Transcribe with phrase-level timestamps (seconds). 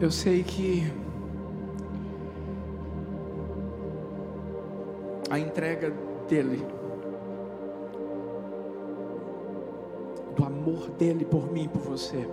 [0.00, 0.82] Eu sei que
[5.30, 5.92] a entrega
[6.28, 6.66] dele,
[10.92, 12.28] dele por mim, por você,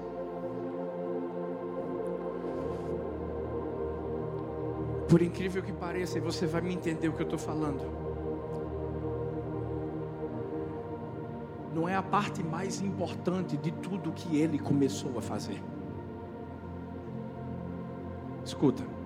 [5.12, 7.84] por incrível que pareça, e você vai me entender o que eu estou falando.
[11.76, 15.62] Não é a parte mais importante de tudo que ele começou a fazer.
[18.46, 19.01] Escuta.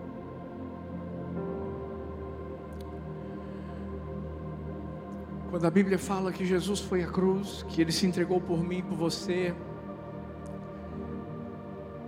[5.55, 8.82] Quando a Bíblia fala que Jesus foi à cruz, que ele se entregou por mim,
[8.82, 9.55] por você,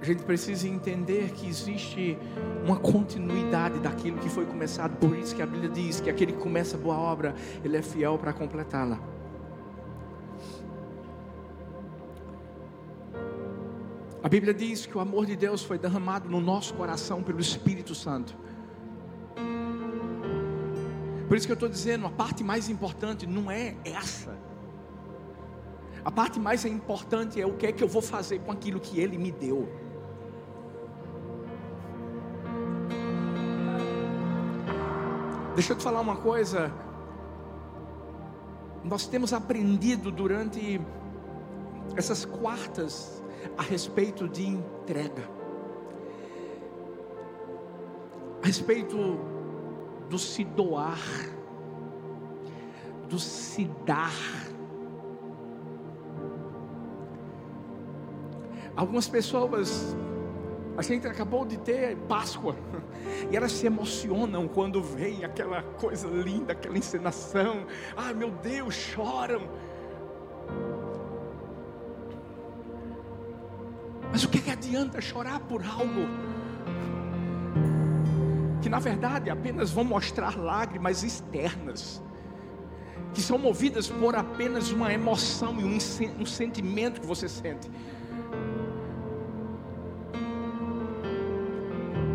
[0.02, 2.18] a gente precisa entender que existe
[2.66, 4.98] uma continuidade daquilo que foi começado.
[4.98, 8.18] Por isso que a Bíblia diz que aquele que começa boa obra, ele é fiel
[8.18, 9.00] para completá-la.
[14.22, 17.96] A Bíblia diz que o amor de Deus foi derramado no nosso coração pelo Espírito
[17.96, 18.36] Santo.
[21.28, 24.38] Por isso que eu estou dizendo, a parte mais importante não é essa.
[26.06, 29.00] A parte mais importante é o que é que eu vou fazer com aquilo que
[29.00, 29.68] Ele me deu.
[35.54, 36.72] Deixa eu te falar uma coisa.
[38.86, 40.80] Nós temos aprendido durante
[41.98, 43.22] essas quartas
[43.58, 45.30] a respeito de entrega,
[48.42, 49.37] a respeito
[50.10, 51.00] do se doar,
[53.10, 54.14] do se dar.
[58.76, 59.98] Algumas pessoas,
[60.78, 62.56] a gente acabou de ter Páscoa,
[63.32, 67.66] e elas se emocionam quando vem aquela coisa linda, aquela encenação.
[67.96, 69.42] Ah, meu Deus, choram
[74.12, 76.08] Mas o que, que adianta chorar por algo
[78.68, 82.04] que na verdade apenas vão mostrar lágrimas externas,
[83.14, 87.72] que são movidas por apenas uma emoção e um, sentimento que você sente?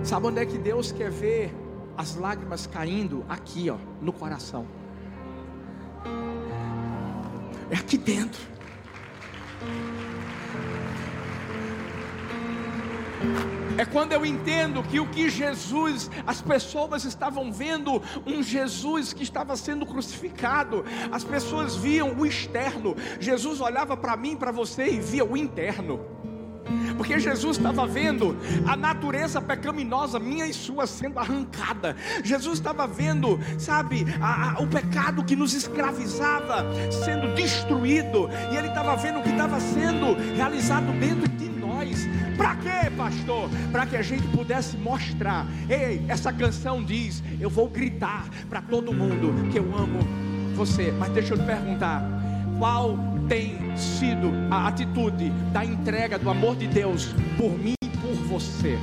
[0.03, 1.55] Sabe onde é que Deus quer ver
[1.97, 3.25] as lágrimas caindo?
[3.31, 4.67] Aqui, ó, no coração.
[7.71, 8.43] É aqui dentro.
[13.79, 19.23] É quando eu entendo que o que Jesus, as pessoas estavam vendo um Jesus que
[19.23, 25.01] estava sendo crucificado, as pessoas viam o externo, Jesus olhava para mim, para você e
[25.01, 26.01] via o interno.
[26.97, 31.97] Porque Jesus estava vendo a natureza pecaminosa minha e sua sendo arrancada.
[32.23, 36.67] Jesus estava vendo, sabe, a, a, o pecado que nos escravizava
[37.05, 38.29] sendo destruído.
[38.53, 41.52] E ele estava vendo o que estava sendo realizado dentro de
[42.37, 43.49] Para quê, pastor?
[43.71, 45.47] Para que a gente pudesse mostrar.
[45.69, 50.01] Ei, essa canção diz: Eu vou gritar para todo mundo que eu amo
[50.55, 50.93] você.
[50.93, 52.03] Mas deixa eu te perguntar:
[52.59, 52.99] qual
[53.29, 58.79] tem sido a atitude da entrega do amor de Deus por mim e por você?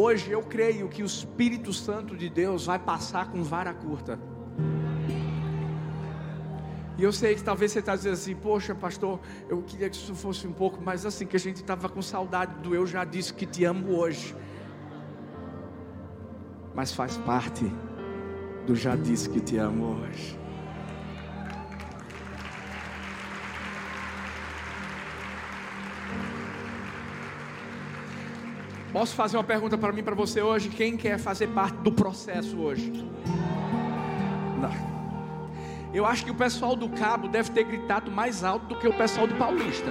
[0.00, 4.16] Hoje eu creio que o Espírito Santo de Deus vai passar com vara curta.
[6.98, 10.16] E eu sei que talvez você está dizendo assim, poxa, pastor, eu queria que isso
[10.16, 13.32] fosse um pouco mais assim, que a gente estava com saudade do eu já disse
[13.32, 14.34] que te amo hoje.
[16.74, 17.64] Mas faz parte
[18.66, 20.36] do já disse que te amo hoje.
[28.92, 30.68] Posso fazer uma pergunta para mim, para você hoje?
[30.68, 33.08] Quem quer fazer parte do processo hoje?
[35.92, 38.92] Eu acho que o pessoal do Cabo deve ter gritado mais alto do que o
[38.92, 39.90] pessoal do Paulista.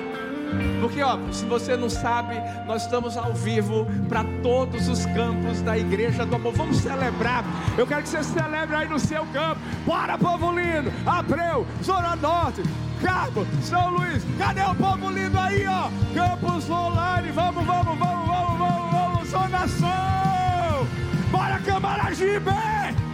[0.80, 2.36] Porque, ó, se você não sabe,
[2.66, 6.54] nós estamos ao vivo para todos os campos da Igreja do Amor.
[6.54, 7.44] Vamos celebrar.
[7.78, 9.60] Eu quero que você celebre aí no seu campo.
[9.86, 10.92] Bora, povo lindo!
[11.06, 12.62] Abreu, Zona Norte,
[13.02, 14.24] Cabo, São Luís.
[14.38, 15.90] Cadê o povo lindo aí, ó?
[16.14, 17.32] Campos Online.
[17.32, 20.88] Vamos, vamos, vamos, vamos, vamos, vamos, Zona Sul.
[21.32, 23.07] Bora, Camaragibe!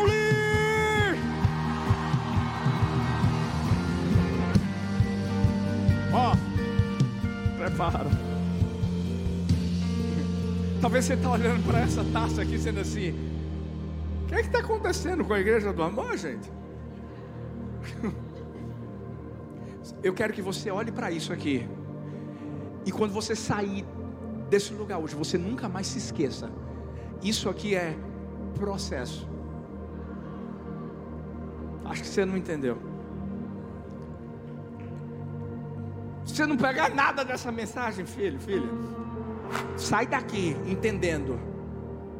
[0.00, 1.20] Paulinho!
[6.12, 6.36] Ó,
[7.58, 8.10] prepara.
[10.80, 13.14] Talvez você está olhando para essa taça aqui sendo assim:
[14.26, 16.50] que é está acontecendo com a igreja do amor, gente?
[20.02, 21.68] Eu quero que você olhe para isso aqui.
[22.86, 23.84] E quando você sair
[24.48, 26.50] desse lugar hoje, você nunca mais se esqueça.
[27.22, 27.94] Isso aqui é
[28.54, 29.28] processo.
[31.90, 32.78] Acho que você não entendeu.
[36.24, 38.68] Você não pegar nada dessa mensagem, filho, filha,
[39.76, 41.38] sai daqui entendendo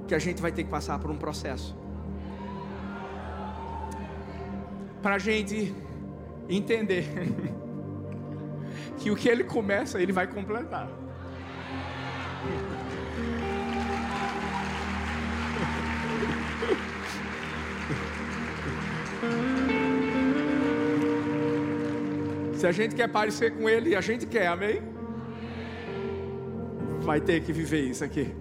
[0.09, 1.77] que a gente vai ter que passar por um processo.
[5.01, 5.73] Para a gente
[6.49, 7.07] entender
[8.99, 10.89] que o que ele começa, ele vai completar.
[22.61, 24.83] Se a gente quer parecer com ele, a gente quer, amém?
[27.01, 28.35] Vai ter que viver isso aqui.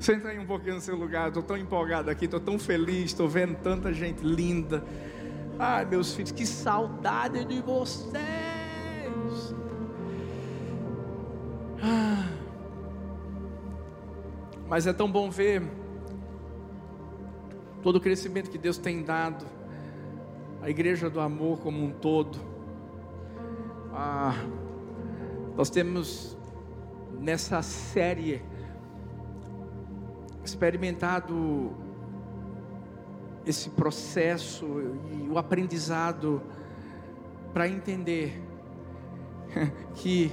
[0.00, 3.28] Senta aí um pouquinho no seu lugar, estou tão empolgado aqui, estou tão feliz, estou
[3.28, 4.82] vendo tanta gente linda.
[5.58, 8.14] Ai, meus filhos, que saudade de vocês.
[11.80, 12.28] Ah.
[14.68, 15.62] Mas é tão bom ver
[17.84, 19.44] todo o crescimento que Deus tem dado,
[20.62, 22.40] a igreja do amor como um todo.
[23.92, 24.42] Ah,
[25.54, 26.34] nós temos
[27.20, 28.42] nessa série
[30.42, 31.76] experimentado
[33.44, 34.64] esse processo
[35.12, 36.40] e o aprendizado
[37.52, 38.42] para entender
[39.96, 40.32] que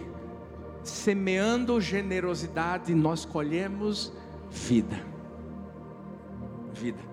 [0.86, 4.14] semeando generosidade nós colhemos
[4.50, 4.98] vida.
[6.74, 7.11] Vida.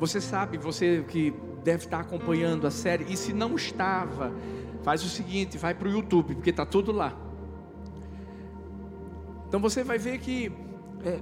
[0.00, 1.30] Você sabe, você que
[1.62, 4.32] deve estar acompanhando a série, e se não estava,
[4.82, 7.14] faz o seguinte: vai para o YouTube, porque está tudo lá.
[9.46, 10.50] Então você vai ver que
[11.04, 11.20] é,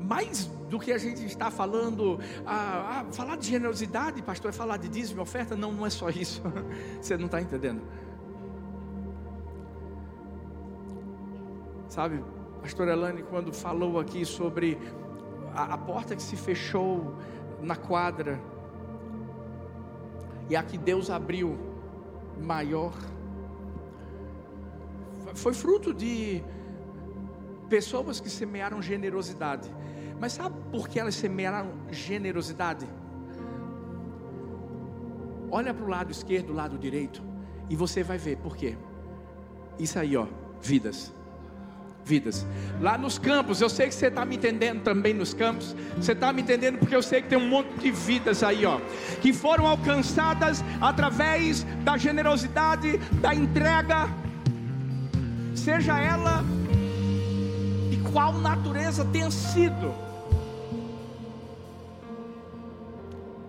[0.00, 4.78] mais do que a gente está falando, ah, ah, falar de generosidade, pastor, é falar
[4.78, 5.54] de dízimo, oferta?
[5.54, 6.42] Não, não é só isso.
[7.00, 7.82] Você não está entendendo.
[11.88, 12.24] Sabe,
[12.60, 14.76] pastor Elane, quando falou aqui sobre
[15.54, 17.14] a, a porta que se fechou
[17.62, 18.40] na quadra,
[20.48, 21.58] e a que Deus abriu
[22.40, 22.94] maior,
[25.34, 26.42] foi fruto de
[27.68, 29.70] pessoas que semearam generosidade.
[30.20, 32.88] Mas sabe por que elas semearam generosidade?
[35.50, 37.22] Olha para o lado esquerdo, lado direito,
[37.70, 38.76] e você vai ver por quê.
[39.78, 40.26] Isso aí, ó,
[40.60, 41.14] vidas.
[42.08, 42.46] Vidas.
[42.80, 45.76] Lá nos campos, eu sei que você está me entendendo também nos campos.
[45.96, 48.80] Você está me entendendo porque eu sei que tem um monte de vidas aí, ó,
[49.20, 54.08] que foram alcançadas através da generosidade, da entrega,
[55.54, 56.42] seja ela
[57.90, 59.94] de qual natureza tenha sido.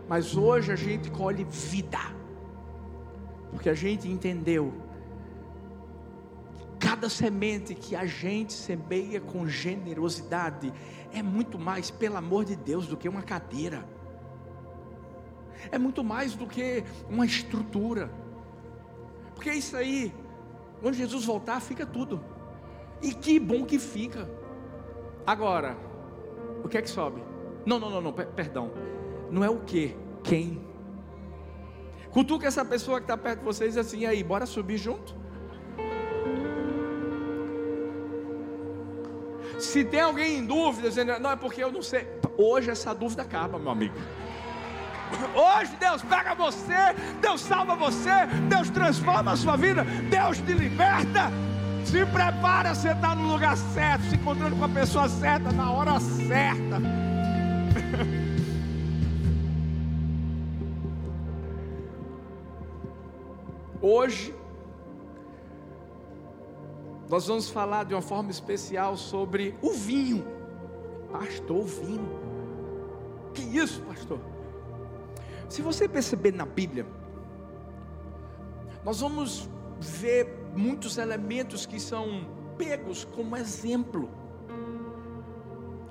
[0.10, 2.00] Mas hoje a gente colhe vida,
[3.52, 4.89] porque a gente entendeu
[6.80, 10.74] cada semente que a gente semeia com generosidade
[11.14, 13.84] é muito mais, pelo amor de Deus, do que uma cadeira,
[15.72, 18.10] é muito mais do que uma estrutura,
[19.36, 20.14] porque isso aí,
[20.82, 22.24] quando Jesus voltar, fica tudo,
[23.02, 24.30] e que bom que fica.
[25.26, 25.78] Agora,
[26.64, 27.22] o que é que sobe?
[27.66, 28.72] Não, não, não, não, perdão
[29.32, 30.62] não é o que, quem.
[32.12, 35.16] Cutuca essa pessoa que está perto de vocês assim, aí, bora subir junto?
[39.60, 42.08] Se tem alguém em dúvida, dizendo, não é porque eu não sei.
[42.38, 43.96] Hoje essa dúvida acaba, meu amigo.
[45.36, 51.32] Hoje Deus pega você, Deus salva você, Deus transforma a sua vida, Deus te liberta.
[51.84, 56.00] Se prepara, você está no lugar certo, se encontrando com a pessoa certa, na hora
[56.00, 56.80] certa.
[63.82, 64.36] Hoje,
[67.10, 70.24] nós vamos falar de uma forma especial sobre o vinho.
[71.12, 72.08] Pastor, o vinho.
[73.34, 74.20] Que isso, pastor?
[75.50, 76.86] Se você perceber na Bíblia,
[78.86, 79.50] nós vamos
[79.80, 82.28] ver muitos elementos que são
[82.60, 84.08] pegos como exemplo.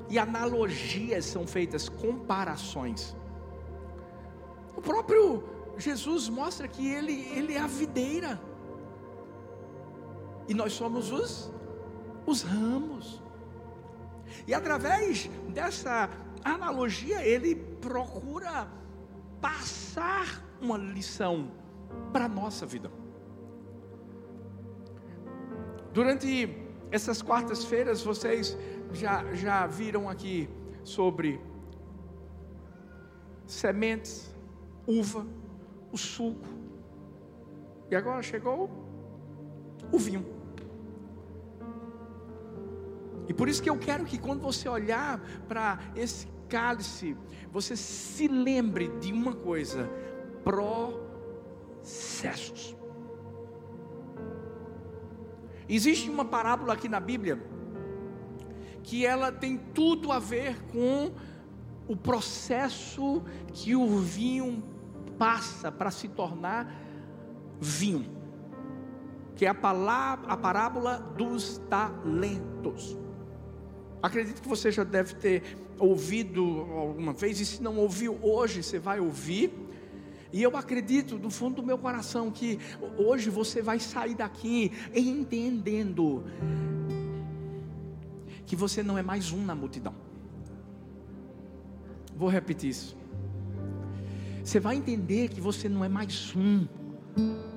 [0.09, 3.17] E analogias são feitas, comparações.
[4.77, 5.43] O próprio
[5.77, 8.41] Jesus mostra que ele, ele é a videira.
[10.49, 11.53] E nós somos os,
[12.27, 13.23] os ramos.
[14.47, 16.09] E através dessa
[16.43, 18.69] analogia, ele procura
[19.41, 21.51] passar uma lição
[22.13, 22.91] para a nossa vida.
[25.93, 26.57] Durante
[26.91, 28.57] essas quartas-feiras, vocês
[28.93, 30.49] já, já viram aqui
[30.83, 31.41] sobre
[33.47, 34.35] sementes,
[34.87, 35.27] uva,
[35.93, 36.47] o suco.
[37.91, 38.71] E agora chegou
[39.91, 40.38] o vinho.
[43.29, 47.17] E por isso que eu quero que quando você olhar para esse cálice,
[47.53, 49.89] você se lembre de uma coisa:
[50.43, 52.75] processos.
[55.69, 57.39] Existe uma parábola aqui na Bíblia
[58.83, 61.13] que ela tem tudo a ver com
[61.87, 64.63] o processo que o vinho
[65.19, 66.75] passa para se tornar
[67.61, 68.11] vinho,
[69.37, 72.97] que é a palavra, a parábola dos talentos.
[74.03, 75.43] Acredito que você já deve ter
[75.79, 79.53] ouvido alguma vez, e se não ouviu hoje, você vai ouvir.
[80.33, 82.59] E eu acredito do fundo do meu coração que
[82.99, 86.25] hoje você vai sair daqui entendendo
[88.45, 89.95] que você não é mais um na multidão.
[92.15, 92.97] Vou repetir isso.
[94.45, 96.67] Você vai entender que você não é mais um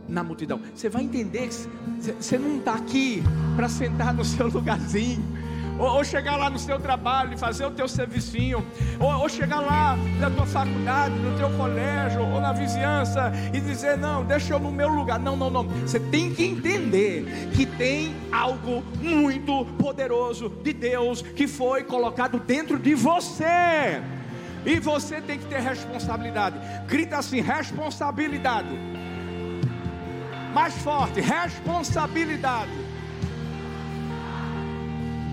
[0.08, 0.62] na multidão.
[0.74, 3.22] Você vai entender que você não está aqui
[3.56, 5.41] para sentar no seu lugarzinho
[5.82, 8.64] ou, ou, chegar lá no seu trabalho e fazer o teu servicinho,
[9.00, 13.98] ou, ou chegar lá na tua faculdade, no teu colégio, ou na vizinhança e dizer:
[13.98, 15.18] Não, deixa eu no meu lugar.
[15.18, 15.64] Não, não, não.
[15.64, 22.78] Você tem que entender que tem algo muito poderoso de Deus que foi colocado dentro
[22.78, 24.04] de você.
[24.64, 26.58] E você tem que ter responsabilidade.
[26.86, 28.70] Grita assim: responsabilidade.
[30.54, 32.70] Mais forte, responsabilidade.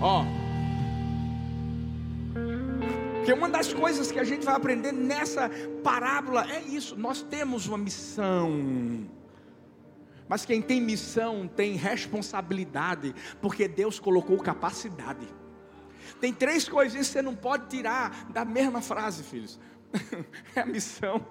[0.01, 0.38] Ó.
[3.29, 5.51] Porque uma das coisas que a gente vai aprender nessa
[5.83, 9.07] parábola é isso: nós temos uma missão.
[10.27, 15.27] Mas quem tem missão tem responsabilidade, porque Deus colocou capacidade.
[16.19, 19.59] Tem três coisinhas que você não pode tirar da mesma frase, filhos:
[20.55, 21.23] é a missão,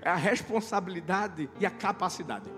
[0.00, 2.50] é a responsabilidade e a capacidade.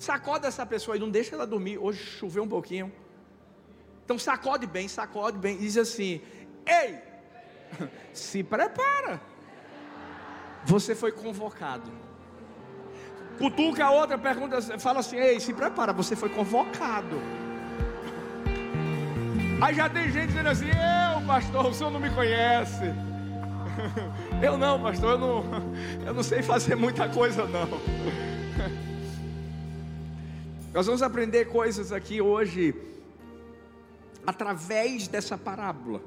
[0.00, 1.78] Sacode essa pessoa e não deixa ela dormir.
[1.78, 2.92] Hoje choveu um pouquinho.
[4.04, 6.20] Então sacode bem, sacode bem, e diz assim:
[6.66, 7.09] Ei,
[8.12, 9.20] se prepara.
[10.64, 11.90] Você foi convocado.
[13.38, 17.16] Cutuca a outra, pergunta, fala assim: Ei, se prepara, você foi convocado.
[19.62, 22.84] Aí já tem gente dizendo assim: Eu, pastor, o senhor não me conhece.
[24.42, 25.44] Eu não, pastor, eu não,
[26.06, 27.68] eu não sei fazer muita coisa, não.
[30.72, 32.74] Nós vamos aprender coisas aqui hoje
[34.26, 36.00] através dessa parábola,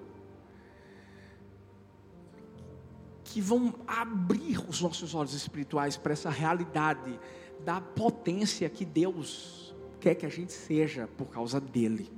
[3.34, 7.20] que vão abrir os nossos olhos espirituais para essa realidade
[7.66, 12.12] da potência que Deus quer que a gente seja por causa dele.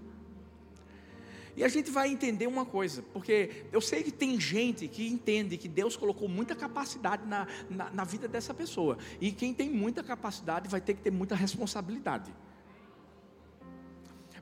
[1.55, 5.55] E a gente vai entender uma coisa, porque eu sei que tem gente que entende
[5.55, 10.03] que Deus colocou muita capacidade na, na, na vida dessa pessoa, e quem tem muita
[10.03, 12.35] capacidade vai ter que ter muita responsabilidade.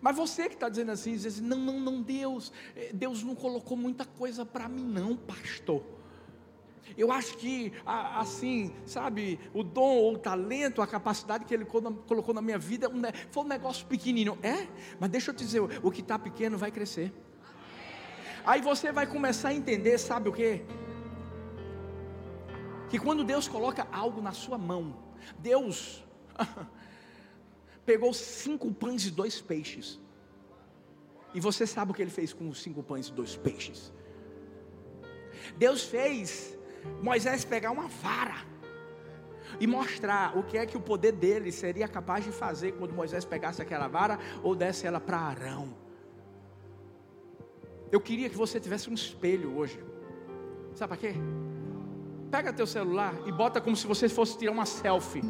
[0.02, 3.36] Mas você que está dizendo assim, diz assim, não, não, não, Deus, eh, Deus não
[3.36, 6.02] colocou muita coisa para mim, não, pastor.
[6.98, 12.34] Eu acho que, assim, sabe, o dom ou o talento, a capacidade que Ele colocou
[12.34, 12.90] na minha vida
[13.32, 14.38] foi um negócio pequenino.
[14.44, 14.68] É,
[15.00, 17.12] mas deixa eu te dizer, o que está pequeno vai crescer.
[18.46, 20.62] Aí você vai começar a entender, sabe o que?
[22.90, 24.96] Que quando Deus coloca algo na sua mão,
[25.40, 26.04] Deus
[27.86, 30.00] pegou cinco pães e dois peixes.
[31.34, 33.92] E você sabe o que ele fez com os cinco pães e dois peixes?
[35.58, 36.58] Deus fez
[37.02, 38.38] Moisés pegar uma vara
[39.60, 43.24] e mostrar o que é que o poder dele seria capaz de fazer quando Moisés
[43.26, 45.76] pegasse aquela vara ou desse ela para Arão.
[47.92, 49.80] Eu queria que você tivesse um espelho hoje.
[50.74, 51.14] Sabe para quê?
[52.32, 55.22] Pega teu celular e bota como se você fosse tirar uma selfie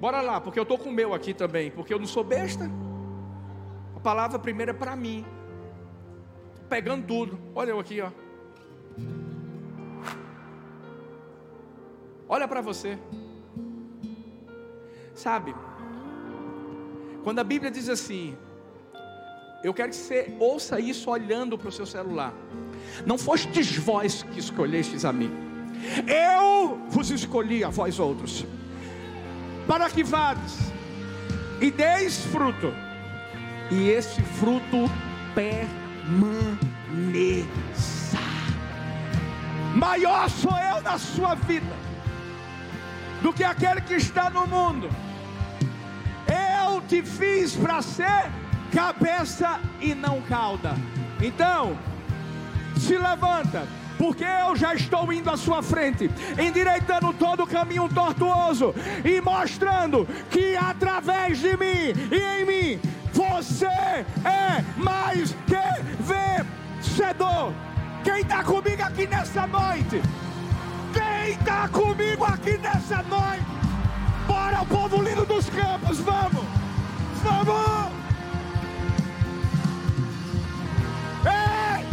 [0.00, 2.70] Bora lá, porque eu estou com o meu aqui também, porque eu não sou besta.
[3.94, 5.26] A palavra primeira é para mim.
[6.70, 7.38] Pegando tudo.
[7.54, 8.10] Olha eu aqui, ó.
[12.32, 12.96] Olha para você.
[15.16, 15.52] Sabe?
[17.24, 18.38] Quando a Bíblia diz assim,
[19.64, 22.32] eu quero que você ouça isso olhando para o seu celular.
[23.04, 25.32] Não fostes vós que escolhestes a mim.
[26.06, 28.46] Eu vos escolhi a vós outros
[29.66, 30.56] para que vades
[31.60, 32.72] e deis fruto,
[33.72, 34.88] e esse fruto
[35.34, 36.08] permaneça.
[39.74, 41.79] Maior sou eu na sua vida
[43.22, 44.88] do que aquele que está no mundo.
[46.64, 48.30] Eu te fiz para ser
[48.72, 50.74] cabeça e não cauda.
[51.20, 51.76] Então,
[52.76, 53.66] se levanta,
[53.98, 58.74] porque eu já estou indo à sua frente, endireitando todo o caminho tortuoso
[59.04, 62.80] e mostrando que através de mim e em mim
[63.12, 65.60] você é mais que
[66.02, 67.52] vencedor.
[68.02, 70.00] Quem está comigo aqui nessa noite?
[70.92, 73.44] Quem está comigo aqui nessa noite?
[74.26, 76.44] Bora, o povo lindo dos campos, vamos!
[77.22, 77.92] Vamos!
[81.26, 81.84] Ei!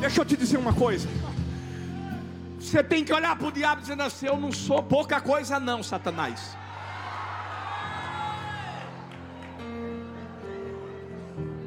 [0.00, 1.08] Deixa eu te dizer uma coisa.
[2.58, 5.82] Você tem que olhar para o diabo dizendo assim: Eu não sou pouca coisa, não,
[5.82, 6.56] Satanás.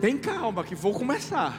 [0.02, 1.54] Tem calma, que vou começar.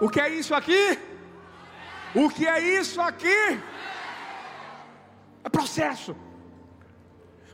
[0.00, 0.98] O que é isso aqui?
[2.14, 3.60] O que é isso aqui?
[5.44, 6.14] É processo.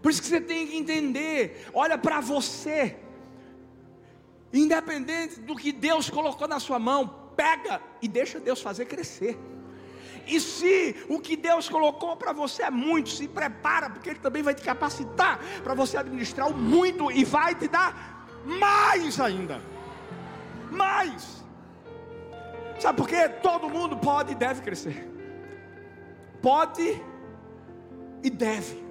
[0.02, 1.68] Por isso que você tem que entender.
[1.72, 2.96] Olha para você.
[4.52, 9.38] Independente do que Deus colocou na sua mão, pega e deixa Deus fazer crescer.
[10.26, 14.42] E se o que Deus colocou para você é muito, se prepara, porque Ele também
[14.42, 19.60] vai te capacitar para você administrar o muito e vai te dar mais ainda.
[20.70, 21.37] Mais.
[22.78, 23.28] Sabe por quê?
[23.28, 25.08] Todo mundo pode e deve crescer.
[26.40, 27.02] Pode
[28.22, 28.88] e deve.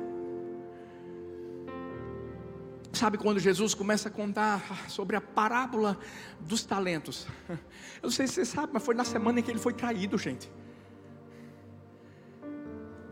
[2.91, 5.97] Sabe quando Jesus começa a contar sobre a parábola
[6.39, 7.27] dos talentos?
[7.49, 7.57] Eu
[8.03, 10.51] não sei se você sabe, mas foi na semana em que ele foi traído, gente.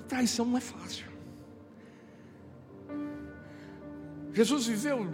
[0.07, 1.05] Traição não é fácil.
[4.33, 5.07] Jesus viveu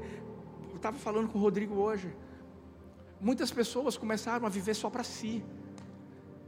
[0.69, 2.13] eu estava falando com o Rodrigo hoje.
[3.21, 5.43] Muitas pessoas começaram a viver só para si.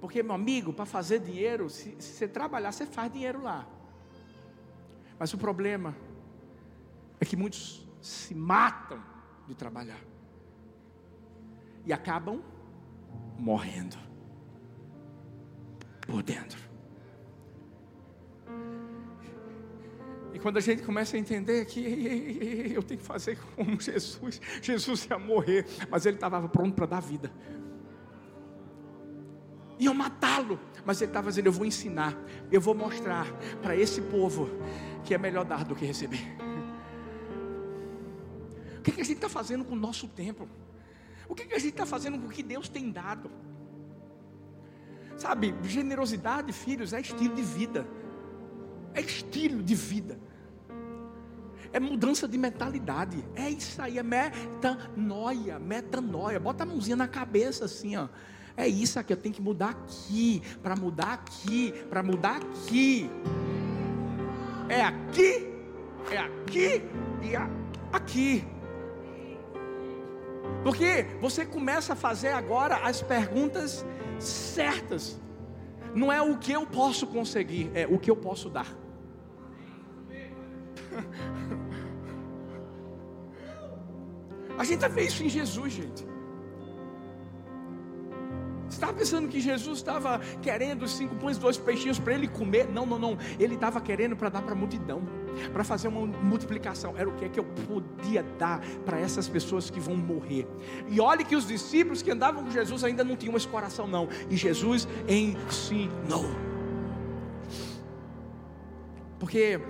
[0.01, 3.67] Porque, meu amigo, para fazer dinheiro, se, se você trabalhar, você faz dinheiro lá.
[5.19, 5.95] Mas o problema
[7.19, 8.99] é que muitos se matam
[9.47, 9.99] de trabalhar
[11.85, 12.41] e acabam
[13.37, 13.95] morrendo
[16.07, 16.59] por dentro.
[20.33, 25.05] E quando a gente começa a entender que eu tenho que fazer como Jesus, Jesus
[25.05, 27.31] ia morrer, mas ele estava pronto para dar vida
[29.81, 30.59] iam matá-lo.
[30.85, 32.15] Mas ele estava dizendo: Eu vou ensinar,
[32.51, 33.27] eu vou mostrar
[33.61, 34.49] para esse povo
[35.03, 36.21] que é melhor dar do que receber.
[38.77, 40.47] O que, que a gente está fazendo com o nosso tempo?
[41.27, 43.29] O que, que a gente está fazendo com o que Deus tem dado?
[45.17, 47.87] Sabe, generosidade, filhos, é estilo de vida.
[48.93, 50.19] É estilo de vida.
[51.71, 53.23] É mudança de mentalidade.
[53.35, 56.39] É isso aí, é metanoia, metanoia.
[56.39, 58.07] Bota a mãozinha na cabeça assim, ó.
[58.55, 63.09] É isso aqui, eu tenho que mudar aqui, para mudar aqui, para mudar aqui.
[64.67, 65.49] É aqui,
[66.11, 66.81] é aqui
[67.21, 67.35] e
[67.91, 68.45] aqui.
[70.63, 73.85] Porque você começa a fazer agora as perguntas
[74.19, 75.19] certas.
[75.93, 78.67] Não é o que eu posso conseguir, é o que eu posso dar.
[84.57, 86.05] A gente vê isso em Jesus, gente.
[88.81, 92.67] Estava pensando que Jesus estava querendo cinco pães e dois peixinhos para ele comer?
[92.67, 93.15] Não, não, não.
[93.39, 95.03] Ele estava querendo para dar para a multidão,
[95.53, 96.97] para fazer uma multiplicação.
[96.97, 100.47] Era o que é que eu podia dar para essas pessoas que vão morrer.
[100.89, 104.09] E olhe que os discípulos que andavam com Jesus ainda não tinham esse coração, não.
[104.31, 106.25] E Jesus ensinou.
[109.19, 109.61] Porque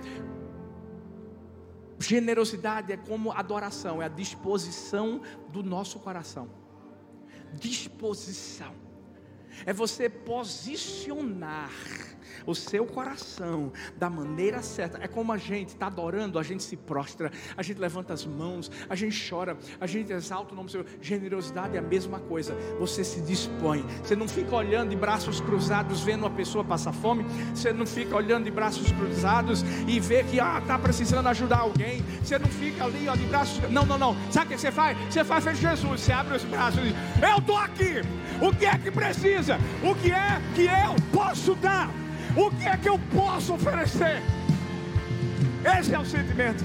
[1.98, 5.20] generosidade é como adoração, é a disposição
[5.50, 6.48] do nosso coração.
[7.52, 8.81] Disposição
[9.64, 11.70] é você posicionar
[12.46, 14.98] o seu coração da maneira certa.
[15.02, 18.70] É como a gente está adorando, a gente se prostra, a gente levanta as mãos,
[18.88, 20.86] a gente chora, a gente exalta o nome do Senhor.
[21.00, 22.54] Generosidade é a mesma coisa.
[22.78, 23.84] Você se dispõe.
[24.02, 27.24] Você não fica olhando de braços cruzados vendo uma pessoa passar fome.
[27.54, 32.02] Você não fica olhando de braços cruzados e vê que ah está precisando ajudar alguém.
[32.22, 33.70] Você não fica ali ó, de braços.
[33.70, 34.16] Não, não, não.
[34.30, 34.96] Sabe o que você faz?
[35.10, 36.00] Você faz feito Jesus.
[36.00, 38.02] Você abre os braços e diz: Eu estou aqui.
[38.40, 39.41] O que é que precisa?
[39.82, 41.90] O que é que eu posso dar?
[42.36, 44.22] O que é que eu posso oferecer?
[45.78, 46.64] Esse é o sentimento.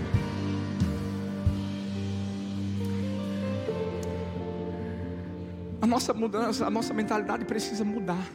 [5.82, 8.28] A nossa mudança, a nossa mentalidade precisa mudar.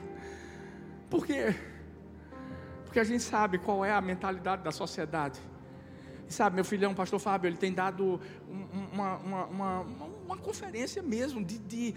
[1.08, 1.54] Por quê?
[2.84, 5.38] Porque a gente sabe qual é a mentalidade da sociedade.
[6.28, 8.20] E sabe, meu filhão, pastor Fábio, ele tem dado
[8.92, 9.80] uma, uma, uma,
[10.26, 11.94] uma conferência mesmo de, de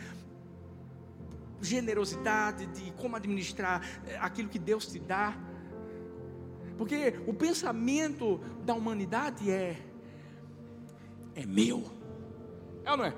[1.61, 5.37] generosidade, de como administrar eh, aquilo que Deus te dá.
[6.77, 9.77] Porque o pensamento da humanidade é:
[11.35, 11.83] é meu.
[12.83, 13.13] É ou não é?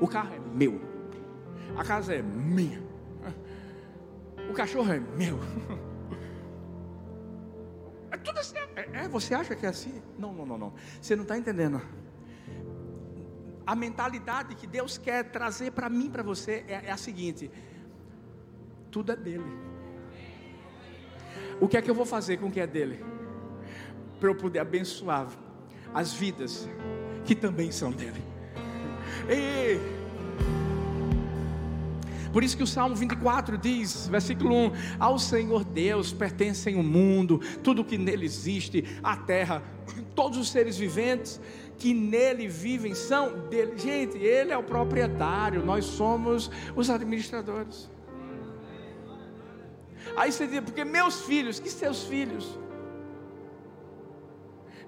[0.00, 0.80] O carro é meu.
[1.76, 2.82] A casa é minha.
[4.50, 5.38] O cachorro é meu.
[8.10, 8.56] É tudo assim.
[8.74, 10.02] É, é, você acha que é assim?
[10.18, 10.72] Não, não, não, não.
[11.00, 11.80] Você não está entendendo.
[13.68, 17.50] A mentalidade que Deus quer trazer para mim, para você, é, é a seguinte:
[18.90, 19.44] tudo é dele.
[21.60, 23.04] O que é que eu vou fazer com o que é dele?
[24.18, 25.28] Para eu poder abençoar
[25.92, 26.66] as vidas
[27.26, 28.24] que também são dele.
[29.28, 29.97] E,
[32.32, 37.40] por isso que o Salmo 24 diz, versículo 1: Ao Senhor Deus pertencem o mundo,
[37.62, 39.62] tudo que nele existe, a terra,
[40.14, 41.40] todos os seres viventes
[41.78, 43.78] que nele vivem são dele.
[43.78, 47.88] Gente, ele é o proprietário, nós somos os administradores.
[50.16, 52.58] Aí você diz, porque meus filhos, que seus filhos?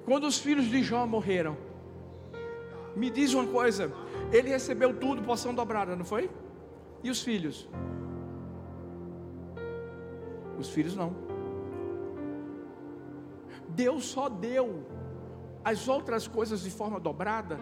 [0.04, 1.56] Quando os filhos de Jó morreram,
[2.96, 3.92] me diz uma coisa,
[4.32, 6.28] ele recebeu tudo, poção dobrada, não foi?
[7.02, 7.68] E os filhos?
[10.58, 11.14] Os filhos não.
[13.68, 14.84] Deus só deu
[15.64, 17.58] as outras coisas de forma dobrada,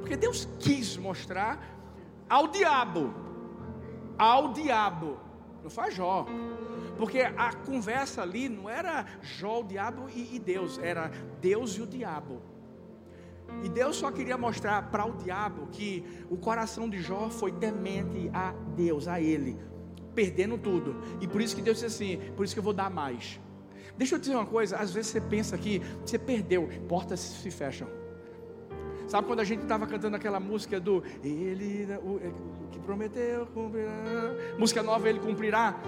[0.00, 1.60] porque Deus quis mostrar
[2.28, 3.12] ao diabo,
[4.18, 5.18] ao diabo,
[5.62, 6.26] não foi Jó,
[6.96, 11.82] porque a conversa ali não era Jó, o diabo e, e Deus, era Deus e
[11.82, 12.40] o diabo.
[13.62, 18.30] E Deus só queria mostrar para o diabo que o coração de Jó foi temente
[18.32, 19.58] a Deus, a Ele,
[20.14, 20.96] perdendo tudo.
[21.20, 23.40] E por isso que Deus disse assim: por isso que eu vou dar mais.
[23.96, 27.88] Deixa eu dizer uma coisa: às vezes você pensa que você perdeu, portas se fecham.
[29.08, 33.92] Sabe quando a gente estava cantando aquela música do Ele, o, o que prometeu, cumprirá.
[34.58, 35.80] Música nova, Ele cumprirá.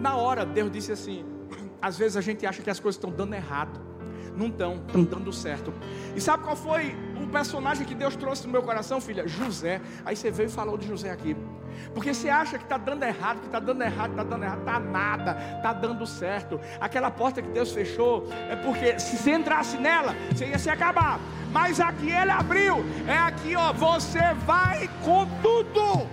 [0.00, 1.24] Na hora, Deus disse assim:
[1.82, 3.80] às vezes a gente acha que as coisas estão dando errado,
[4.40, 5.72] não estão, estão dando certo.
[6.16, 9.28] E sabe qual foi o personagem que Deus trouxe no meu coração, filha?
[9.28, 9.80] José.
[10.04, 11.36] Aí você veio e falou de José aqui.
[11.94, 14.80] Porque você acha que está dando errado, que está dando errado, está dando errado, está
[14.80, 16.58] nada, está dando certo.
[16.80, 21.20] Aquela porta que Deus fechou é porque se você entrasse nela, você ia se acabar.
[21.52, 26.08] Mas aqui ele abriu, é aqui, ó, você vai com tudo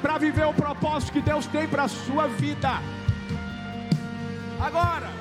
[0.00, 2.80] para viver o propósito que Deus tem para a sua vida.
[4.60, 5.11] Agora,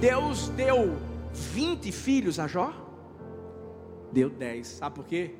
[0.00, 0.96] Deus deu
[1.32, 2.72] 20 filhos a Jó?
[4.12, 4.66] Deu 10.
[4.66, 5.34] Sabe por quê?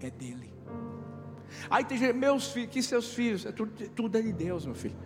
[0.00, 0.52] É dele.
[1.68, 3.44] Aí tem gente, meus filhos, que seus filhos?
[3.44, 4.96] É tudo, tudo é de Deus, meu filho.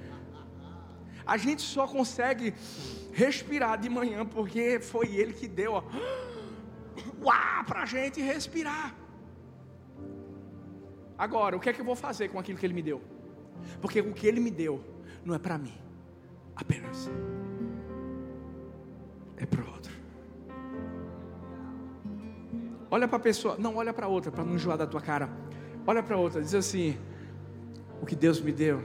[1.26, 2.52] A gente só consegue
[3.12, 5.82] respirar de manhã porque foi Ele que deu, ó,
[7.64, 8.94] para a gente respirar.
[11.16, 13.00] Agora, o que é que eu vou fazer com aquilo que Ele me deu?
[13.80, 14.84] Porque o que Ele me deu
[15.24, 15.74] não é para mim,
[16.54, 17.08] apenas.
[19.36, 19.92] É para outro.
[22.90, 25.28] Olha para a pessoa, não olha para outra, para não enjoar da tua cara.
[25.86, 26.96] Olha para outra, diz assim:
[28.00, 28.82] o que Deus me deu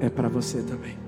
[0.00, 0.98] é para você também.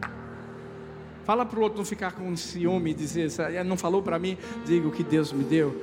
[1.25, 3.31] Fala para o outro não ficar com ciúme e dizer,
[3.65, 5.75] não falou para mim, diga o que Deus me deu.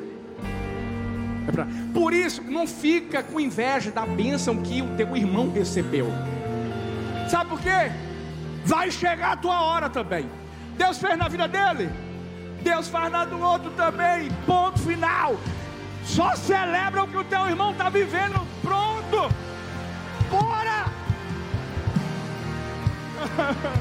[1.47, 1.67] É pra...
[1.93, 6.07] Por isso, não fica com inveja da bênção que o teu irmão recebeu.
[7.27, 7.91] Sabe por quê?
[8.63, 10.29] Vai chegar a tua hora também.
[10.77, 11.89] Deus fez na vida dele,
[12.61, 14.29] Deus faz na do outro também.
[14.45, 15.35] Ponto final.
[16.03, 18.39] Só celebra o que o teu irmão está vivendo.
[18.61, 19.33] Pronto.
[20.29, 20.85] Bora.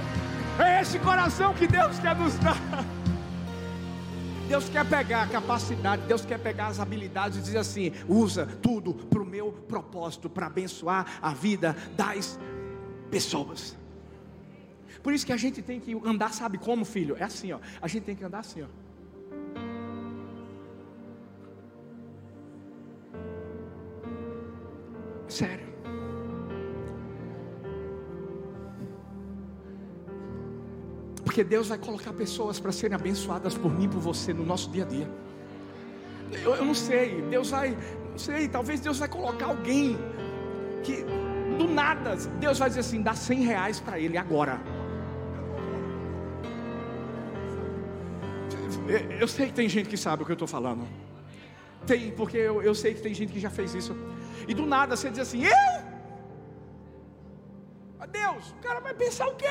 [0.59, 2.55] É esse coração que Deus quer nos dar.
[4.47, 8.93] Deus quer pegar a capacidade, Deus quer pegar as habilidades e dizer assim: usa tudo
[8.93, 12.39] para o meu propósito, para abençoar a vida das
[13.11, 13.80] pessoas.
[15.03, 17.17] Por isso que a gente tem que andar, sabe como, filho?
[17.19, 17.59] É assim, ó.
[17.81, 18.67] A gente tem que andar assim, ó.
[25.29, 25.71] Sério.
[31.25, 34.85] Porque Deus vai colocar pessoas para serem abençoadas por mim, por você, no nosso dia
[34.85, 35.09] a dia.
[36.45, 37.77] Eu, eu não sei, Deus vai,
[38.11, 39.97] não sei, talvez Deus vai colocar alguém
[40.83, 41.05] que
[41.57, 44.61] do nada, Deus vai dizer assim: dá 100 reais para ele agora.
[49.19, 50.87] Eu sei que tem gente que sabe o que eu estou falando.
[51.87, 53.97] Tem, porque eu, eu sei que tem gente que já fez isso.
[54.47, 55.91] E do nada você diz assim: Eu?
[58.11, 59.47] Deus, o cara vai pensar o quê?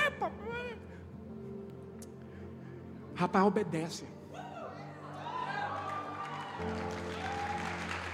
[3.16, 4.06] Rapaz, obedece.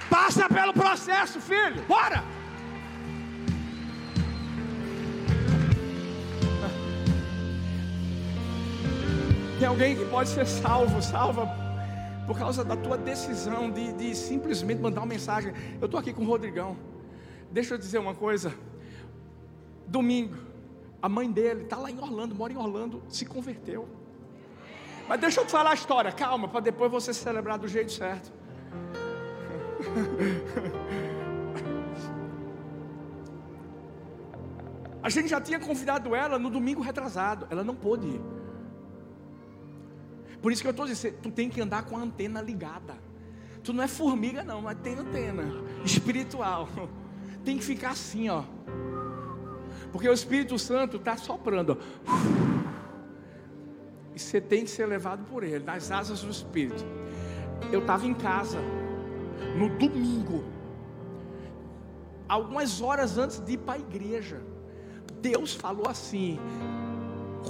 [0.09, 1.83] Passa pelo processo, filho.
[1.83, 2.23] Bora!
[9.59, 11.47] Tem alguém que pode ser salvo, salva
[12.27, 15.53] por causa da tua decisão de, de simplesmente mandar uma mensagem.
[15.79, 16.75] Eu estou aqui com o Rodrigão.
[17.51, 18.53] Deixa eu dizer uma coisa.
[19.87, 20.35] Domingo,
[21.01, 23.87] a mãe dele está lá em Orlando, mora em Orlando, se converteu.
[25.07, 28.33] Mas deixa eu te falar a história, calma, para depois você celebrar do jeito certo.
[35.01, 38.21] A gente já tinha convidado ela no domingo retrasado, ela não pôde ir.
[40.45, 42.95] Por isso que eu estou dizendo, tu tem que andar com a antena ligada.
[43.63, 45.43] Tu não é formiga não, mas tem antena
[45.83, 46.69] espiritual.
[47.43, 48.43] Tem que ficar assim, ó.
[49.91, 51.79] Porque o Espírito Santo está soprando.
[54.13, 56.85] E você tem que ser levado por Ele, nas asas do Espírito.
[57.71, 58.59] Eu estava em casa,
[59.57, 60.43] no domingo,
[62.29, 64.43] algumas horas antes de ir para a igreja.
[65.21, 66.39] Deus falou assim: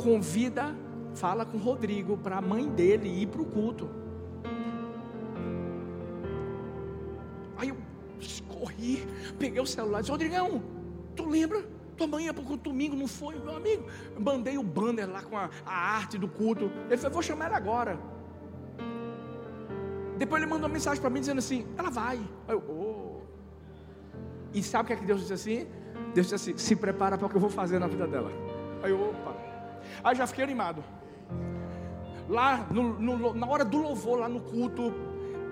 [0.01, 0.73] convida,
[1.15, 3.89] fala com o Rodrigo para a mãe dele ir para o culto.
[7.57, 7.77] Aí eu
[8.47, 9.07] corri,
[9.39, 10.61] peguei o celular e disse: Rodrigão,
[11.15, 11.63] tu lembra?
[11.97, 13.85] Tua mãe ia para o domingo, não foi, meu amigo?
[14.19, 16.69] Mandei o banner lá com a, a arte do culto.
[16.87, 17.97] Ele falou, vou chamar ela agora.
[20.17, 22.19] Depois ele mandou uma mensagem para mim dizendo assim: ela vai.
[22.47, 23.21] Eu, oh.
[24.53, 25.67] E sabe o que é que Deus disse assim?
[26.13, 28.31] Deus disse assim: se prepara para o que eu vou fazer na vida dela.
[28.83, 29.35] Aí eu, opa.
[30.03, 30.83] Aí já fiquei animado.
[32.27, 34.93] Lá, no, no, na hora do louvor, lá no culto,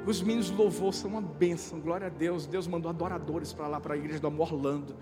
[0.06, 2.46] os meninos louvor são uma bênção, glória a Deus.
[2.46, 4.96] Deus mandou adoradores para lá, para a igreja do Amor Orlando.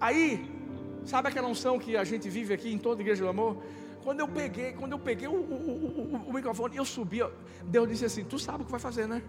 [0.00, 0.48] Aí,
[1.04, 3.62] sabe aquela unção que a gente vive aqui em toda a igreja do amor?
[4.04, 7.20] Quando eu peguei, quando eu peguei o, o, o, o microfone, eu subi,
[7.64, 9.22] Deus disse assim: Tu sabe o que vai fazer, né?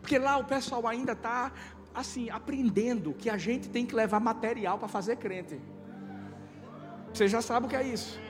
[0.00, 1.52] Porque lá o pessoal ainda está
[1.92, 5.60] assim, aprendendo que a gente tem que levar material para fazer crente.
[7.12, 8.20] Você já sabe o que é isso.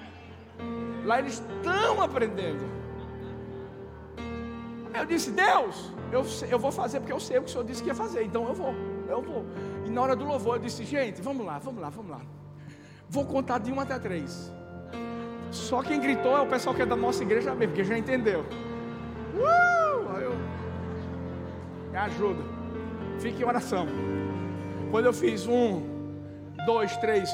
[1.05, 2.65] Lá eles estão aprendendo.
[4.93, 7.65] Aí eu disse, Deus, eu, eu vou fazer porque eu sei o que o Senhor
[7.65, 8.75] disse que ia fazer, então eu vou,
[9.09, 9.45] eu vou.
[9.85, 12.21] E na hora do louvor eu disse, gente, vamos lá, vamos lá, vamos lá.
[13.09, 14.53] Vou contar de um até três.
[15.51, 18.41] Só quem gritou é o pessoal que é da nossa igreja mesmo, porque já entendeu.
[19.35, 20.17] Uh!
[20.17, 20.35] Aí eu,
[21.91, 22.43] me ajuda.
[23.21, 23.87] Fique em oração.
[24.91, 25.83] Quando eu fiz um,
[26.65, 27.31] dois, três,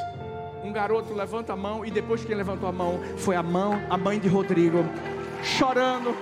[0.63, 3.97] um garoto levanta a mão e depois que levantou a mão foi a mão, a
[3.97, 4.85] mãe de Rodrigo,
[5.43, 6.17] chorando,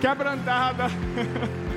[0.00, 0.84] quebrantada.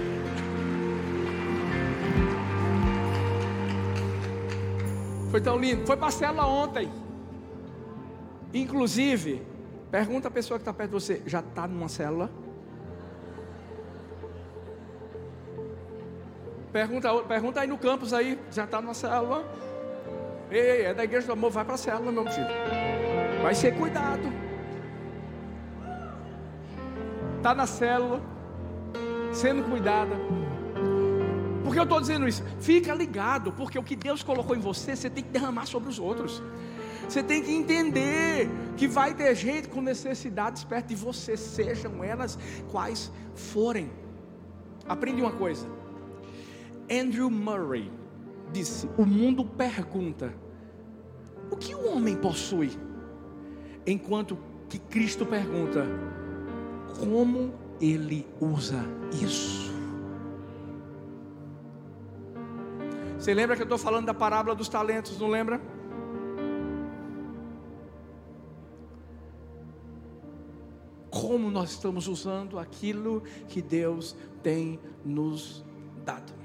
[5.30, 5.86] Foi tão lindo.
[5.86, 6.92] Foi para a célula ontem.
[8.54, 9.46] Inclusive,
[9.92, 12.32] pergunta a pessoa que está perto de você: já está numa célula?
[16.72, 19.46] Pergunta, pergunta aí no campus aí, já está numa célula?
[20.50, 22.48] Ei, é da igreja do amor, vai para a célula, meu filho.
[23.42, 24.32] Vai ser cuidado.
[27.38, 28.22] Está na célula,
[29.34, 30.16] sendo cuidada.
[31.64, 32.44] Por que eu estou dizendo isso?
[32.60, 36.00] Fica ligado, porque o que Deus colocou em você, você tem que derramar sobre os
[36.00, 36.42] outros.
[37.08, 42.40] Você tem que entender que vai ter gente com necessidades perto de você, sejam elas
[42.72, 43.92] quais forem.
[44.88, 45.68] Aprende uma coisa.
[46.90, 47.92] Andrew Murray
[48.52, 50.34] disse: O mundo pergunta:
[51.52, 52.72] O que o homem possui?
[53.86, 54.38] Enquanto
[54.70, 55.86] que Cristo pergunta:
[57.00, 58.84] Como ele usa
[59.22, 59.68] isso?
[63.18, 65.60] Você lembra que eu estou falando da parábola dos talentos, não lembra?
[71.10, 75.66] Como nós estamos usando aquilo que Deus tem nos
[76.06, 76.37] dado.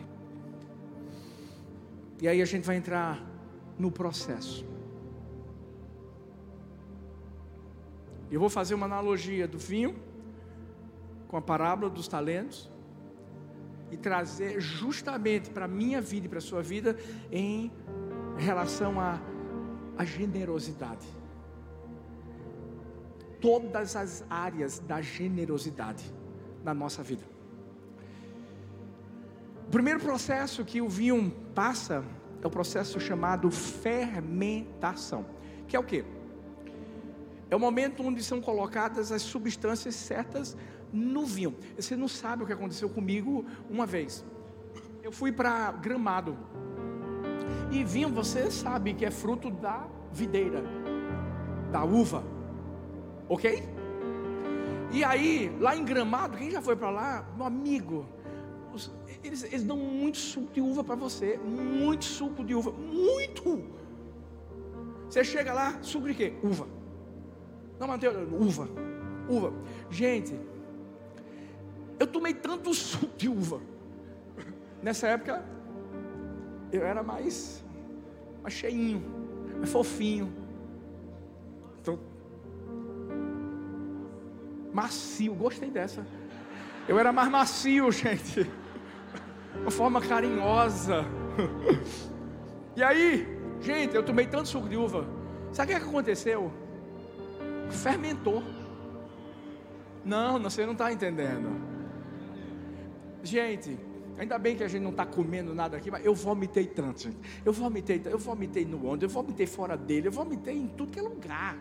[2.23, 3.21] E aí a gente vai entrar
[3.77, 4.65] no processo.
[8.31, 9.97] Eu vou fazer uma analogia do vinho
[11.27, 12.71] com a parábola dos talentos
[13.91, 16.97] e trazer justamente para a minha vida e para a sua vida
[17.33, 17.73] em
[18.39, 19.15] relação à
[19.97, 21.09] a, a generosidade.
[23.41, 26.05] Todas as áreas da generosidade
[26.63, 27.25] na nossa vida.
[29.73, 32.05] Primeiro processo que o vinho passa
[32.43, 35.25] é o processo chamado fermentação,
[35.67, 36.05] que é o que?
[37.49, 40.55] É o momento onde são colocadas as substâncias certas
[40.93, 41.57] no vinho.
[41.75, 44.23] Você não sabe o que aconteceu comigo uma vez.
[45.03, 46.37] Eu fui para Gramado.
[47.71, 50.63] E vinho, você sabe que é fruto da videira,
[51.71, 52.23] da uva.
[53.27, 53.67] Ok?
[54.93, 58.07] E aí, lá em Gramado, quem já foi para lá, meu amigo,
[59.23, 61.39] eles, eles dão muito suco de uva para você.
[61.39, 62.73] Muito suco de uva.
[62.73, 63.63] Muito!
[65.09, 66.33] Você chega lá, suco de quê?
[66.43, 66.67] Uva.
[67.79, 68.69] Não, Mateus, uva.
[69.29, 69.53] Uva.
[69.91, 70.39] Gente,
[71.99, 73.61] eu tomei tanto suco de uva.
[74.83, 75.45] Nessa época,
[76.73, 77.65] eu era mais,
[78.43, 79.03] mais cheinho,
[79.59, 80.33] mais fofinho.
[81.81, 81.99] Então,
[84.73, 86.05] macio, gostei dessa.
[86.89, 88.51] Eu era mais macio, gente.
[89.61, 91.05] Uma forma carinhosa.
[92.75, 93.29] E aí,
[93.61, 95.07] gente, eu tomei tanto suco de uva.
[95.53, 96.51] Sabe o que aconteceu?
[97.69, 98.43] Fermentou.
[100.03, 101.61] Não, você não está entendendo.
[103.23, 103.79] Gente,
[104.19, 107.19] ainda bem que a gente não está comendo nada aqui, mas eu vomitei tanto, gente.
[107.45, 110.99] Eu vomitei, eu vomitei no ônibus, eu vomitei fora dele, eu vomitei em tudo que
[110.99, 111.59] é lugar.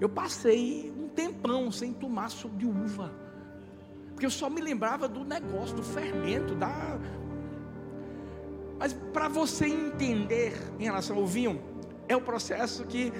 [0.00, 3.23] Eu passei um tempão sem tomar suco de uva.
[4.24, 6.98] Porque eu só me lembrava do negócio, do fermento, da.
[8.78, 11.62] Mas para você entender em relação ao vinho,
[12.08, 13.12] é o processo que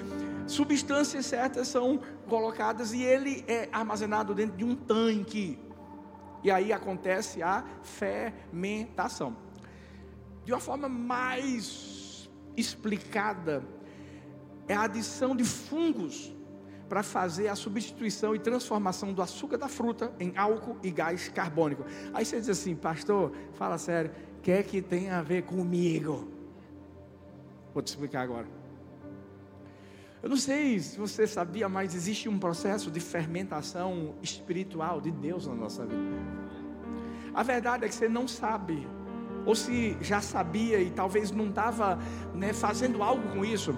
[0.47, 5.59] substâncias certas são colocadas e ele é armazenado dentro de um tanque.
[6.43, 9.37] E aí acontece a fermentação.
[10.43, 13.63] De uma forma mais explicada,
[14.67, 16.34] é a adição de fungos
[16.87, 21.83] para fazer a substituição e transformação do açúcar da fruta em álcool e gás carbônico.
[22.13, 26.27] Aí você diz assim, pastor, fala sério, o que é que tem a ver comigo?
[27.73, 28.47] Vou te explicar agora.
[30.21, 35.45] Eu não sei se você sabia, mas existe um processo de fermentação espiritual de Deus
[35.45, 36.01] na nossa vida.
[37.33, 38.87] A verdade é que você não sabe,
[39.45, 41.99] ou se já sabia e talvez não estava
[42.33, 43.77] né, fazendo algo com isso.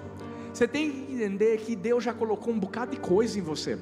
[0.58, 3.78] Você tem que entender que Deus já colocou um bocado de coisa em você.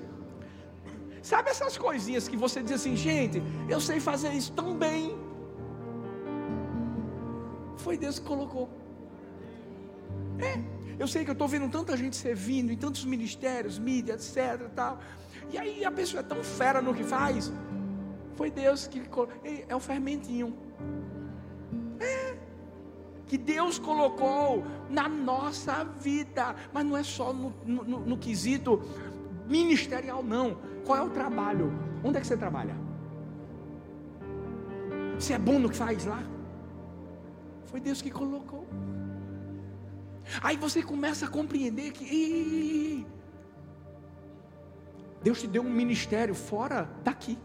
[1.23, 5.17] Sabe essas coisinhas que você diz assim, gente, eu sei fazer isso tão bem.
[7.79, 8.69] Foi Deus que colocou.
[10.39, 10.61] É.
[10.99, 14.69] Eu sei que eu estou vendo tanta gente servindo em tantos ministérios, mídia, etc.
[14.75, 15.01] Tal.
[15.51, 17.51] E aí a pessoa é tão fera no que faz.
[18.35, 19.01] Foi Deus que
[19.67, 20.55] é o fermentinho.
[23.27, 26.55] Que Deus colocou na nossa vida.
[26.73, 28.83] Mas não é só no, no, no quesito
[29.47, 30.57] ministerial, não.
[30.85, 31.73] Qual é o trabalho?
[32.05, 32.77] Onde é que você trabalha?
[35.19, 36.23] Você é bom no que faz lá?
[37.65, 38.67] Foi Deus que colocou.
[40.43, 43.07] Aí você começa a compreender que
[45.23, 47.39] Deus te deu um ministério fora daqui.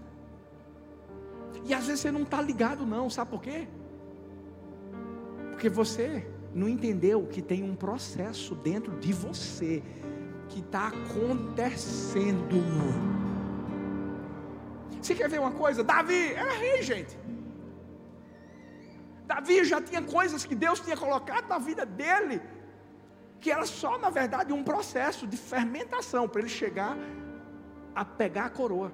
[1.66, 3.68] E às vezes você não está ligado, não, sabe por quê?
[5.62, 9.84] Porque você não entendeu que tem um processo dentro de você
[10.50, 12.58] que está acontecendo.
[15.00, 15.84] Você quer ver uma coisa?
[15.84, 17.16] Davi era rei, gente.
[19.28, 22.42] Davi já tinha coisas que Deus tinha colocado na vida dele
[23.40, 26.98] que era só, na verdade, um processo de fermentação para ele chegar
[27.94, 28.92] a pegar a coroa.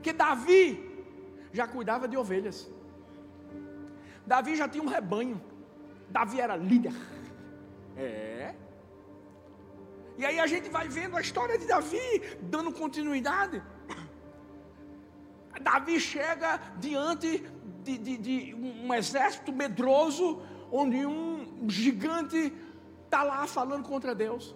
[0.00, 1.04] Que Davi
[1.52, 2.77] já cuidava de ovelhas.
[4.32, 5.40] Davi já tinha um rebanho.
[6.16, 6.94] Davi era líder.
[7.96, 8.54] É.
[10.18, 12.06] E aí a gente vai vendo a história de Davi,
[12.54, 13.62] dando continuidade.
[15.68, 17.30] Davi chega diante
[17.82, 22.52] de, de, de um exército medroso, onde um gigante
[23.04, 24.54] está lá falando contra Deus.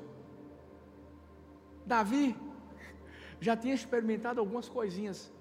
[1.87, 2.37] Davi
[3.41, 5.33] já tinha experimentado algumas coisinhas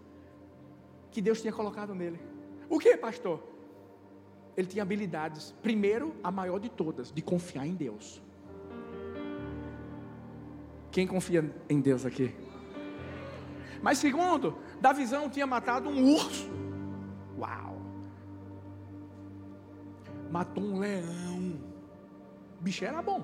[1.12, 2.20] que Deus tinha colocado nele.
[2.70, 3.51] O que, pastor?
[4.56, 5.54] Ele tinha habilidades.
[5.62, 8.22] Primeiro, a maior de todas, de confiar em Deus.
[10.91, 12.36] Quem confia em Deus aqui?
[13.82, 16.49] Mas segundo, Davizão tinha matado um urso.
[17.38, 17.82] Uau!
[20.30, 21.60] Matou um leão.
[22.60, 23.24] O bicho era bom.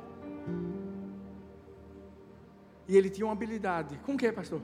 [2.88, 3.99] E ele tinha uma habilidade.
[4.05, 4.61] Com o que, pastor?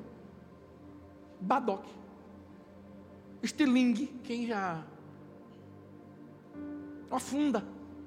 [1.40, 1.92] Badoque.
[3.42, 4.08] Estilingue.
[4.24, 4.84] Quem já.
[7.16, 7.64] Afunda.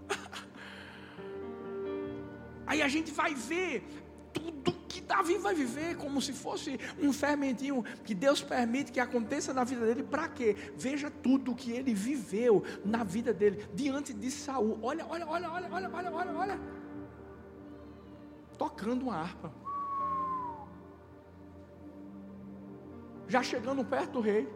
[2.66, 3.86] Aí a gente vai ver
[4.32, 9.54] tudo que Davi vai viver como se fosse um fermentinho que Deus permite que aconteça
[9.54, 10.02] na vida dele.
[10.02, 10.56] Para quê?
[10.76, 14.78] Veja tudo que ele viveu na vida dele diante de Saul.
[14.82, 16.60] Olha, olha, olha, olha, olha, olha, olha, olha.
[18.58, 19.52] Tocando uma harpa.
[23.28, 24.48] Já chegando perto do rei.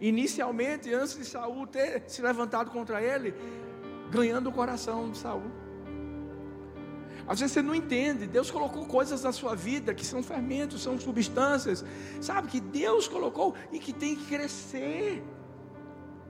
[0.00, 3.34] Inicialmente, antes de Saul ter se levantado contra ele,
[4.10, 5.50] ganhando o coração de Saul.
[7.26, 10.98] Às vezes você não entende, Deus colocou coisas na sua vida que são fermentos, são
[10.98, 11.84] substâncias,
[12.22, 15.22] sabe, que Deus colocou e que tem que crescer.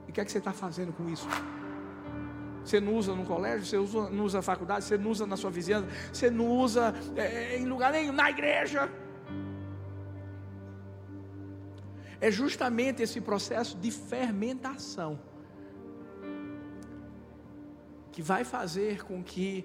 [0.09, 1.29] E o que é que você está fazendo com isso?
[2.65, 5.37] Você não usa no colégio, você usa, não usa na faculdade, você não usa na
[5.37, 8.91] sua vizinhança, você não usa é, em lugar nenhum, na igreja.
[12.21, 15.19] É justamente esse processo de fermentação
[18.11, 19.65] que vai fazer com que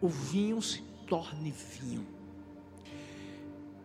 [0.00, 2.19] o vinho se torne vinho.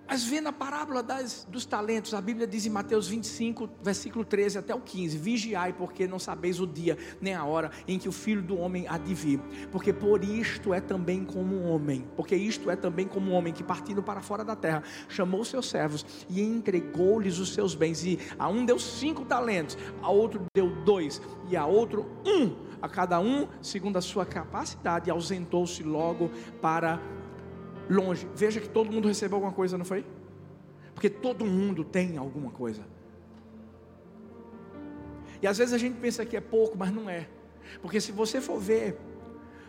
[0.08, 4.60] Mas vendo a parábola das, dos talentos, a Bíblia diz em Mateus 25, versículo 13
[4.60, 8.12] até o 15: Vigiai, porque não sabeis o dia nem a hora em que o
[8.12, 9.39] filho do homem há de vir.
[9.72, 13.51] Porque por isto é também como um homem, porque isto é também como um homem
[13.51, 18.03] que partindo para fora da terra, chamou seus servos e entregou-lhes os seus bens.
[18.06, 22.89] E a um deu cinco talentos, a outro deu dois, e a outro um a
[22.89, 26.30] cada um segundo a sua capacidade, e ausentou-se logo
[26.62, 27.01] para
[27.90, 28.28] longe.
[28.36, 30.06] Veja que todo mundo recebeu alguma coisa, não foi?
[30.94, 32.84] Porque todo mundo tem alguma coisa.
[35.42, 37.28] E às vezes a gente pensa que é pouco, mas não é.
[37.82, 38.98] Porque se você for ver,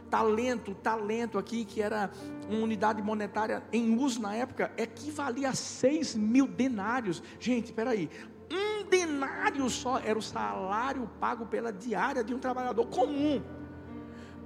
[0.09, 2.11] talento, talento aqui, que era
[2.49, 7.23] uma unidade monetária em uso na época, equivalia a 6 mil denários.
[7.41, 8.09] Gente, espera aí,
[8.51, 13.43] um denário só era o salário pago pela diária de um trabalhador comum.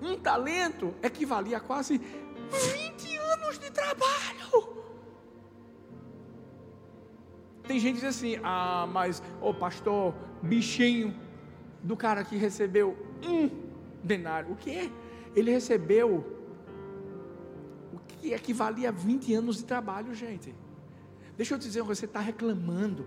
[0.03, 2.90] Um talento equivalia a quase 20
[3.51, 4.81] anos de trabalho.
[7.67, 11.15] Tem gente que diz assim: ah, mas, ô oh, pastor, bichinho
[11.83, 13.51] do cara que recebeu um
[14.03, 14.53] denário.
[14.53, 14.93] O que?
[15.35, 16.25] Ele recebeu
[17.93, 20.55] o que equivalia a 20 anos de trabalho, gente.
[21.37, 23.07] Deixa eu te dizer, você está reclamando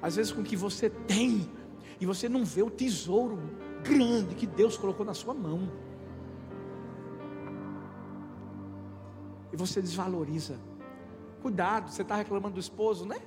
[0.00, 1.50] às vezes com o que você tem,
[2.00, 3.40] e você não vê o tesouro
[3.82, 5.70] grande que Deus colocou na sua mão.
[9.52, 10.58] E você desvaloriza.
[11.42, 13.20] Cuidado, você está reclamando do esposo, né?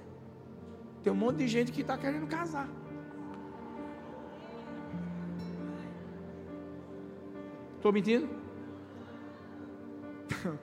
[1.03, 2.67] Tem um monte de gente que está querendo casar.
[7.75, 8.27] Estou mentindo?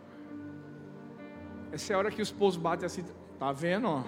[1.71, 3.05] Essa é a hora que o esposo bate assim,
[3.39, 3.89] tá vendo?
[3.89, 4.03] Ó?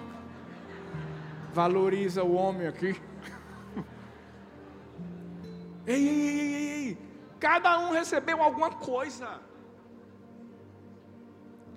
[1.55, 3.01] valoriza o homem aqui.
[5.87, 6.97] ei, ei, ei, ei, ei,
[7.39, 9.39] cada um recebeu alguma coisa.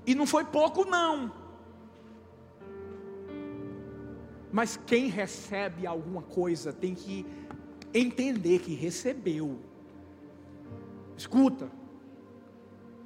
[0.08, 1.30] E não foi pouco, não.
[4.50, 7.26] Mas quem recebe alguma coisa tem que
[7.92, 9.58] entender que recebeu.
[11.14, 11.70] Escuta,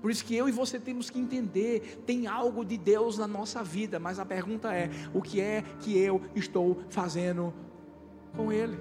[0.01, 3.65] por isso que eu e você temos que entender, tem algo de Deus na nossa
[3.65, 7.53] vida, mas a pergunta é: o que é que eu estou fazendo
[8.37, 8.79] com Ele?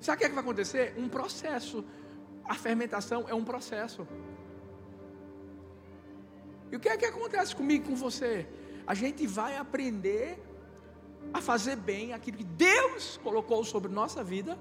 [0.00, 0.94] Sabe o que, é que vai acontecer?
[0.96, 1.84] Um processo.
[2.46, 4.08] A fermentação é um processo.
[6.70, 8.46] E o que é que acontece comigo com você?
[8.86, 10.38] A gente vai aprender
[11.32, 14.58] a fazer bem aquilo que Deus colocou sobre nossa vida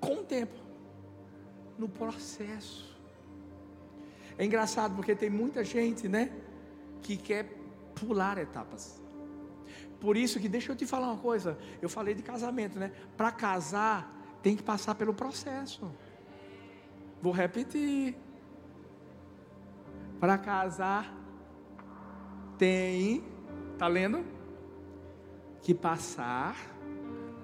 [0.00, 0.56] com o tempo
[1.78, 2.96] no processo.
[4.36, 6.30] É engraçado porque tem muita gente, né,
[7.02, 7.44] que quer
[7.94, 9.00] pular etapas.
[10.00, 11.58] Por isso que deixa eu te falar uma coisa.
[11.82, 12.92] Eu falei de casamento, né?
[13.16, 15.90] Para casar tem que passar pelo processo.
[17.20, 18.16] Vou repetir.
[20.20, 21.14] Para casar
[22.58, 23.24] tem,
[23.78, 24.26] tá lendo?
[25.62, 26.56] Que passar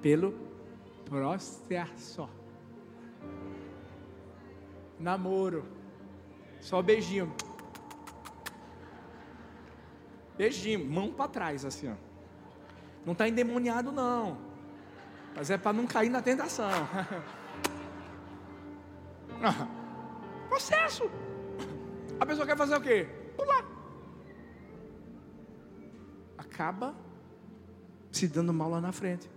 [0.02, 0.34] pelo
[1.04, 2.28] processo.
[4.98, 5.64] Namoro.
[6.60, 7.32] Só beijinho.
[10.36, 11.94] Beijinho, mão para trás assim, ó.
[13.06, 14.36] Não está endemoniado não.
[15.36, 16.70] Mas é para não cair na tentação.
[20.48, 21.10] Processo.
[22.18, 23.06] A pessoa quer fazer o quê?
[23.36, 23.64] Pular.
[26.38, 26.94] Acaba
[28.10, 29.28] se dando mal lá na frente.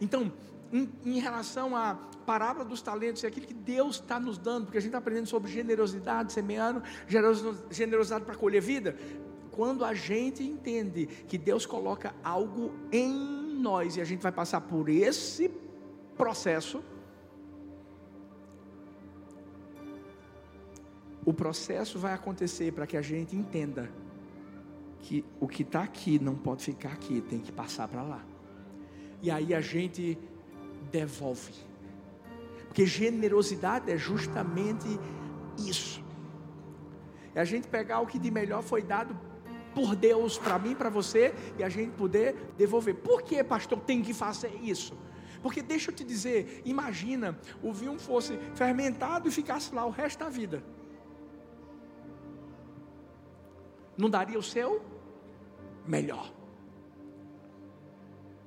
[0.00, 0.32] Então,
[0.72, 1.94] em, em, relação à
[2.26, 5.26] parábola dos talentos, é aquilo que Deus está nos dando, porque a gente está aprendendo
[5.26, 6.82] sobre generosidade, semeando,
[7.70, 8.96] generosidade para colher vida.
[9.50, 13.12] Quando a gente entende que Deus coloca algo em
[13.58, 15.50] nós e a gente vai passar por esse
[16.16, 16.82] processo,
[21.24, 23.90] o processo vai acontecer para que a gente entenda
[24.98, 28.24] que o que está aqui não pode ficar aqui, tem que passar para lá.
[29.20, 30.18] E aí a gente
[30.90, 31.52] devolve.
[32.66, 34.88] Porque generosidade é justamente
[35.58, 36.02] isso.
[37.34, 39.18] É a gente pegar o que de melhor foi dado
[39.74, 42.94] por Deus para mim, para você, e a gente poder devolver.
[42.96, 44.96] Por que, pastor, tem que fazer isso?
[45.42, 50.20] Porque deixa eu te dizer, imagina o vinho fosse fermentado e ficasse lá o resto
[50.20, 50.62] da vida.
[53.96, 54.82] Não daria o seu
[55.86, 56.32] melhor.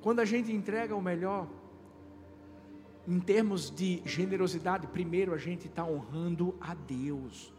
[0.02, 1.48] Quando a gente entrega o melhor,
[3.08, 7.54] em termos de generosidade, primeiro a gente está honrando a Deus.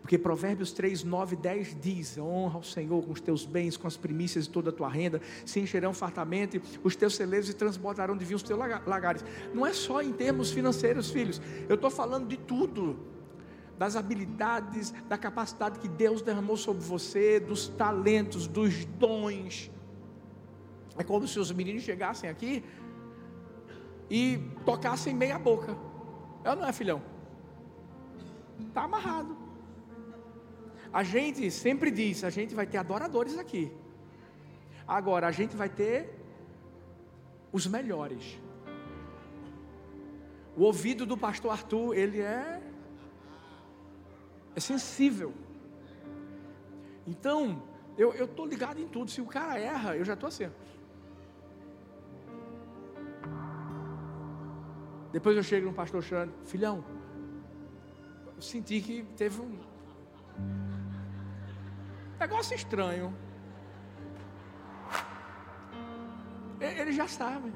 [0.00, 3.96] Porque Provérbios 3, 9, 10 diz: Honra ao Senhor com os teus bens, com as
[3.96, 8.24] primícias de toda a tua renda, se encherão fartamente os teus celeiros e transbordarão de
[8.24, 9.24] vinho os teus lagares.
[9.52, 13.15] Não é só em termos financeiros, filhos, eu estou falando de tudo.
[13.78, 19.70] Das habilidades, da capacidade que Deus derramou sobre você, dos talentos, dos dons.
[20.96, 22.64] É como se os meninos chegassem aqui
[24.10, 25.76] e tocassem meia boca.
[26.42, 27.02] É ou não é, filhão?
[28.68, 29.36] Está amarrado.
[30.92, 33.70] A gente sempre diz: a gente vai ter adoradores aqui.
[34.86, 36.14] Agora, a gente vai ter
[37.52, 38.38] os melhores.
[40.56, 42.62] O ouvido do pastor Arthur, ele é,
[44.56, 45.32] é sensível.
[47.06, 47.62] Então,
[47.96, 49.10] eu estou ligado em tudo.
[49.10, 50.50] Se o cara erra, eu já estou assim.
[55.12, 56.84] Depois eu chego no pastor Xande, filhão,
[58.34, 59.58] eu senti que teve um,
[62.18, 63.14] Negócio estranho.
[66.60, 67.52] Ele já sabe.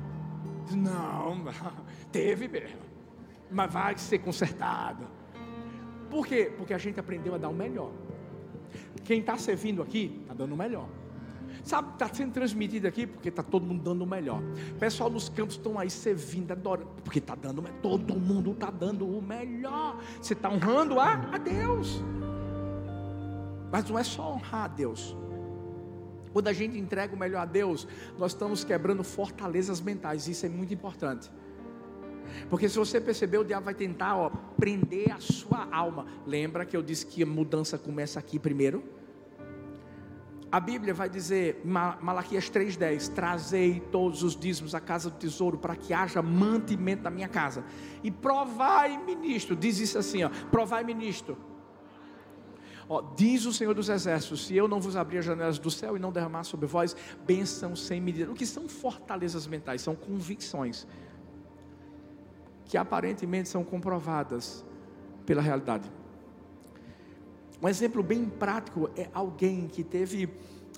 [0.70, 1.44] Não,
[2.12, 2.80] teve mesmo.
[3.50, 5.06] Mas vai ser consertado.
[6.10, 6.52] Por quê?
[6.56, 7.92] Porque a gente aprendeu a dar o melhor.
[9.04, 10.88] Quem está servindo aqui, está dando o melhor.
[11.64, 14.40] Sabe, está sendo transmitido aqui porque está todo mundo dando o melhor.
[14.78, 19.20] Pessoal nos campos estão aí servindo, adorando, porque está dando, todo mundo está dando o
[19.20, 20.00] melhor.
[20.20, 22.02] Você está honrando a, a Deus.
[23.70, 25.16] Mas não é só honrar a Deus.
[26.32, 27.86] Quando a gente entrega o melhor a Deus,
[28.16, 30.28] nós estamos quebrando fortalezas mentais.
[30.28, 31.30] Isso é muito importante.
[32.48, 36.06] Porque se você perceber, o diabo vai tentar ó, prender a sua alma.
[36.26, 38.82] Lembra que eu disse que a mudança começa aqui primeiro?
[40.52, 45.76] A Bíblia vai dizer, Malaquias 3,10: Trazei todos os dízimos à casa do tesouro, para
[45.76, 47.64] que haja mantimento na minha casa.
[48.02, 51.50] E provai, ministro, diz isso assim: ó, provai, ministro
[52.92, 55.96] Ó, diz o Senhor dos Exércitos: se eu não vos abrir as janelas do céu
[55.96, 58.32] e não derramar sobre vós bênção sem medida.
[58.32, 59.80] O que são fortalezas mentais?
[59.80, 60.88] São convicções
[62.70, 64.64] que aparentemente são comprovadas
[65.26, 65.90] pela realidade.
[67.60, 70.30] Um exemplo bem prático é alguém que teve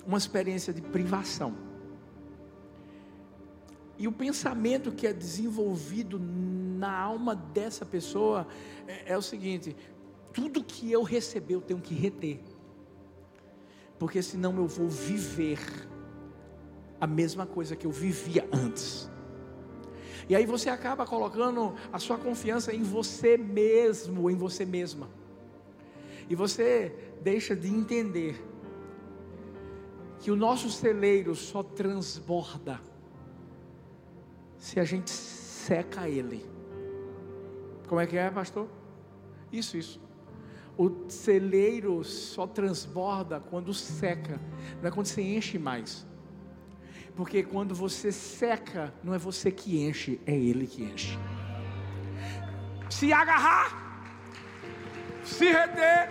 [0.03, 1.53] uma experiência de privação.
[3.95, 8.47] E o pensamento que é desenvolvido na alma dessa pessoa
[8.87, 9.75] é, é o seguinte:
[10.33, 12.39] tudo que eu receber eu tenho que reter,
[13.99, 15.59] porque senão eu vou viver
[16.99, 19.12] a mesma coisa que eu vivia antes.
[20.29, 25.09] E aí você acaba colocando a sua confiança em você mesmo, em você mesma.
[26.29, 28.41] E você deixa de entender
[30.19, 32.79] que o nosso celeiro só transborda
[34.57, 36.45] se a gente seca ele.
[37.87, 38.67] Como é que é, pastor?
[39.51, 40.01] Isso, isso.
[40.77, 44.39] O celeiro só transborda quando seca,
[44.81, 46.07] não é quando você enche mais.
[47.15, 51.17] Porque quando você seca, não é você que enche, é Ele que enche.
[52.89, 54.03] Se agarrar,
[55.23, 56.09] se reter.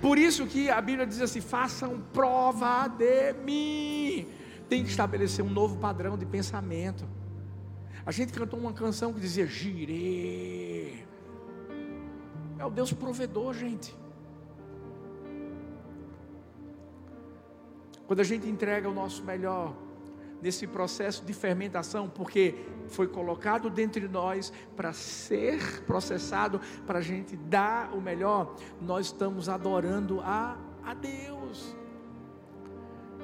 [0.00, 4.26] Por isso que a Bíblia diz assim: façam prova de mim.
[4.68, 7.06] Tem que estabelecer um novo padrão de pensamento.
[8.04, 11.06] A gente cantou uma canção que dizia: Girei.
[12.58, 14.01] É o Deus provedor, gente.
[18.12, 19.74] Quando a gente entrega o nosso melhor
[20.42, 22.56] nesse processo de fermentação, porque
[22.88, 29.06] foi colocado dentro de nós para ser processado, para a gente dar o melhor, nós
[29.06, 31.74] estamos adorando a, a Deus.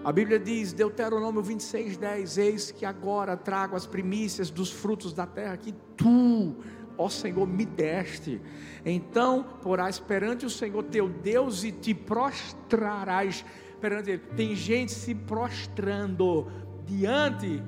[0.02, 5.26] A Bíblia diz, Deuteronômio 26, 10: Eis que agora trago as primícias dos frutos da
[5.26, 6.56] terra que tu,
[6.96, 8.40] ó Senhor, me deste.
[8.86, 13.44] Então porás perante o Senhor teu Deus e te prostrarás
[13.78, 14.22] perante Ele.
[14.36, 16.50] Tem gente se prostrando
[16.86, 17.62] diante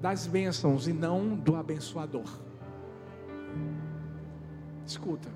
[0.00, 2.40] das bênçãos e não do abençoador.
[4.86, 5.28] Escuta,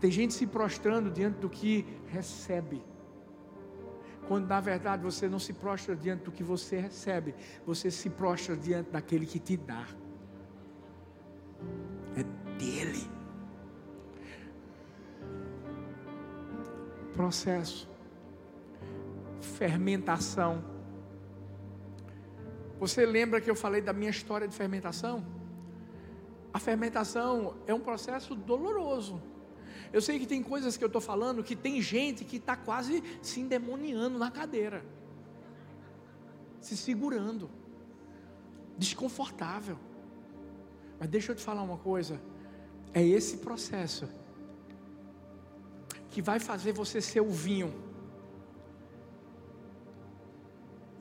[0.00, 2.82] tem gente se prostrando diante do que recebe
[4.32, 7.34] quando na verdade você não se prostra diante do que você recebe,
[7.66, 9.86] você se prostra diante daquele que te dá.
[12.16, 12.22] É
[12.58, 13.10] dele.
[17.12, 17.90] Processo,
[19.44, 20.64] fermentação.
[22.78, 25.24] Você lembra que eu falei da minha história de fermentação?
[26.52, 29.22] A fermentação é um processo doloroso.
[29.92, 33.02] Eu sei que tem coisas que eu estou falando que tem gente que está quase
[33.20, 34.84] se endemoniando na cadeira,
[36.60, 37.50] se segurando,
[38.76, 39.78] desconfortável.
[40.98, 42.20] Mas deixa eu te falar uma coisa:
[42.94, 44.08] é esse processo
[46.10, 47.91] que vai fazer você ser o vinho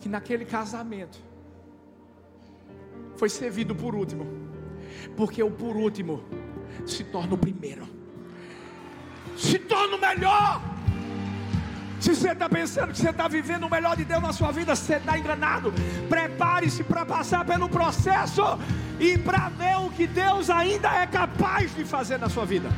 [0.02, 1.18] que naquele casamento
[3.16, 4.26] foi servido por último,
[5.16, 6.22] porque o por último
[6.86, 8.02] se torna o primeiro
[9.42, 10.62] se torna o melhor.
[12.00, 14.76] Se você está pensando que você está vivendo o melhor de Deus na sua vida,
[14.76, 15.74] você está enganado.
[16.10, 18.44] Prepare-se para passar pelo processo
[19.00, 22.70] e para ver o que Deus ainda é capaz de fazer na sua vida.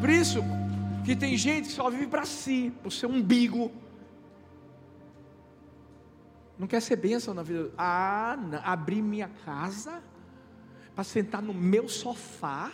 [0.00, 0.44] Por isso
[1.04, 3.72] que tem gente que só vive para si, para o seu umbigo.
[6.58, 7.72] Não quer ser bênção na vida.
[7.76, 10.02] Ah, não, abrir minha casa
[10.94, 12.70] para sentar no meu sofá,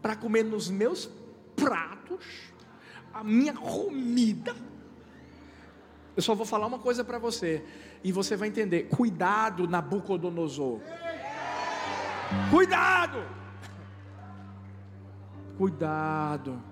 [0.00, 1.10] para comer nos meus
[1.56, 2.24] pratos,
[3.12, 4.54] a minha comida.
[6.16, 7.64] Eu só vou falar uma coisa para você,
[8.02, 10.80] e você vai entender: cuidado, Nabucodonosor.
[12.50, 13.43] Cuidado!
[15.56, 16.62] Cuidado.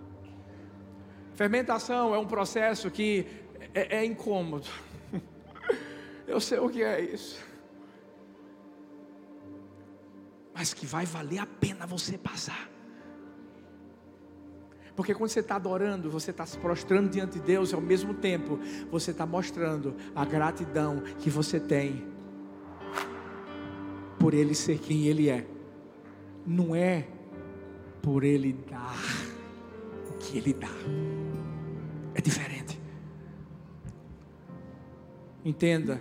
[1.35, 3.27] Fermentação é um processo que
[3.75, 4.69] é, é incômodo.
[6.27, 7.53] Eu sei o que é isso
[10.55, 12.71] mas que vai valer a pena você passar.
[14.95, 18.13] Porque quando você está adorando, você está se prostrando diante de Deus, e ao mesmo
[18.13, 18.59] tempo
[18.91, 22.07] você está mostrando a gratidão que você tem
[24.19, 25.47] por Ele ser quem Ele é.
[26.47, 27.09] Não é
[28.03, 28.99] por Ele dar
[30.11, 30.69] o que Ele dá,
[32.15, 32.81] é diferente.
[35.45, 36.01] Entenda,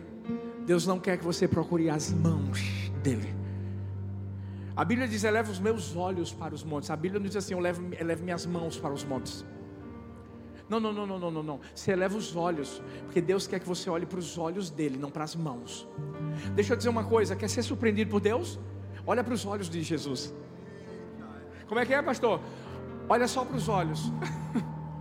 [0.66, 2.60] Deus não quer que você procure as mãos
[3.02, 3.34] dEle.
[4.76, 6.89] A Bíblia diz: eleva os meus olhos para os montes.
[6.89, 9.45] A Bíblia não diz assim: eu levo, elevo minhas mãos para os montes.
[10.70, 11.60] Não, não, não, não, não, não, não.
[11.76, 15.12] Você eleva os olhos, porque Deus quer que você olhe para os olhos dele, não
[15.12, 15.88] para as mãos.
[16.56, 18.60] Deixa eu dizer uma coisa: quer ser surpreendido por Deus?
[19.06, 20.34] Olha para os olhos de Jesus.
[21.72, 22.41] Como é que é, pastor?
[23.07, 24.11] Olha só para os olhos,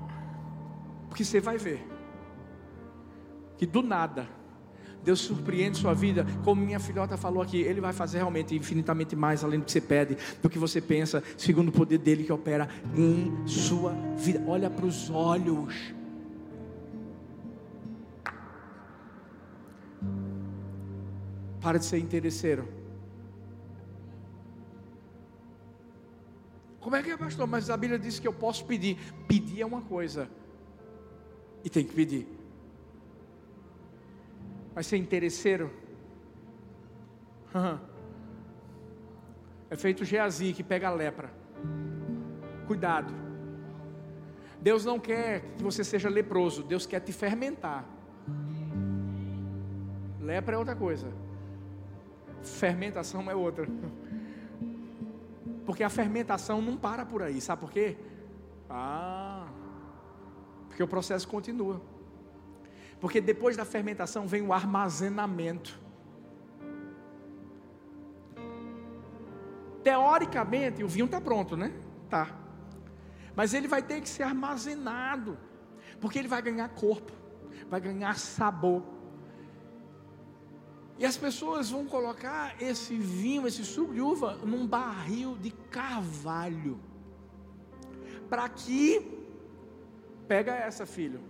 [1.10, 1.84] porque você vai ver
[3.58, 4.28] que do nada
[5.02, 9.42] Deus surpreende sua vida, como minha filhota falou aqui, Ele vai fazer realmente infinitamente mais
[9.42, 12.68] além do que você pede, do que você pensa, segundo o poder dele que opera
[12.96, 14.40] em sua vida.
[14.46, 15.74] Olha para os olhos.
[21.60, 22.79] Para de ser interesseiro.
[26.80, 27.46] Como é que é, pastor?
[27.46, 28.98] Mas a Bíblia diz que eu posso pedir.
[29.28, 30.28] Pedir é uma coisa,
[31.62, 32.26] e tem que pedir.
[34.74, 35.70] Vai ser interesseiro?
[39.68, 41.30] É feito Geazi que pega a lepra.
[42.66, 43.12] Cuidado.
[44.60, 47.84] Deus não quer que você seja leproso, Deus quer te fermentar.
[50.20, 51.12] Lepra é outra coisa.
[52.42, 53.66] Fermentação é outra.
[55.64, 57.96] Porque a fermentação não para por aí, sabe por quê?
[58.68, 59.46] Ah,
[60.68, 61.80] porque o processo continua.
[63.00, 65.78] Porque depois da fermentação vem o armazenamento.
[69.82, 71.72] Teoricamente, o vinho está pronto, né?
[72.08, 72.36] Tá.
[73.34, 75.38] Mas ele vai ter que ser armazenado,
[76.00, 77.12] porque ele vai ganhar corpo,
[77.68, 78.82] vai ganhar sabor.
[81.00, 86.78] E as pessoas vão colocar esse vinho, esse suco de uva, num barril de carvalho.
[88.28, 89.18] Para que
[90.28, 91.22] pega essa, filho.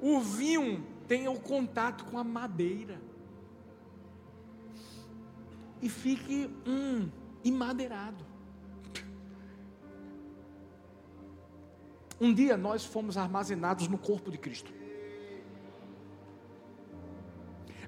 [0.00, 3.00] O vinho tenha o contato com a madeira.
[5.80, 7.08] E fique hum,
[7.44, 8.26] emadeirado.
[12.20, 14.73] Um dia nós fomos armazenados no corpo de Cristo.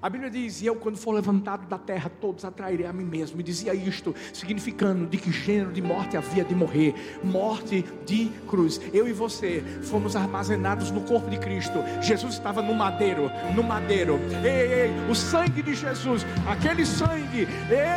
[0.01, 3.39] A Bíblia diz: E eu, quando for levantado da terra, todos atrairei a mim mesmo.
[3.39, 6.93] E dizia isto, significando de que gênero de morte havia de morrer
[7.23, 8.79] morte de cruz.
[8.93, 11.79] Eu e você fomos armazenados no corpo de Cristo.
[12.01, 14.19] Jesus estava no madeiro, no madeiro.
[14.43, 17.47] Ei, ei, o sangue de Jesus, aquele sangue,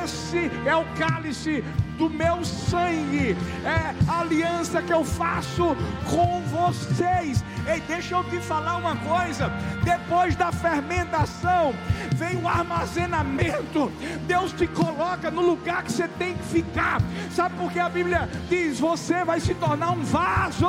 [0.03, 1.63] esse é o cálice
[2.01, 5.77] do meu sangue, é a aliança que eu faço
[6.09, 7.45] com vocês.
[7.71, 9.53] Ei, deixa eu te falar uma coisa:
[9.85, 11.75] depois da fermentação,
[12.17, 13.93] vem o armazenamento.
[14.27, 17.03] Deus te coloca no lugar que você tem que ficar.
[17.33, 20.67] Sabe por que a Bíblia diz: você vai se tornar um vaso,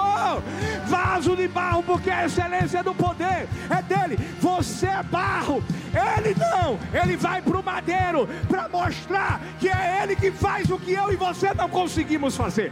[0.87, 4.19] vaso de barro, porque a excelência do poder é dele.
[4.41, 5.63] Você é barro,
[5.93, 10.79] ele não, ele vai para o madeiro para mostrar que é ele que faz o
[10.79, 12.71] que eu e você não conseguimos fazer.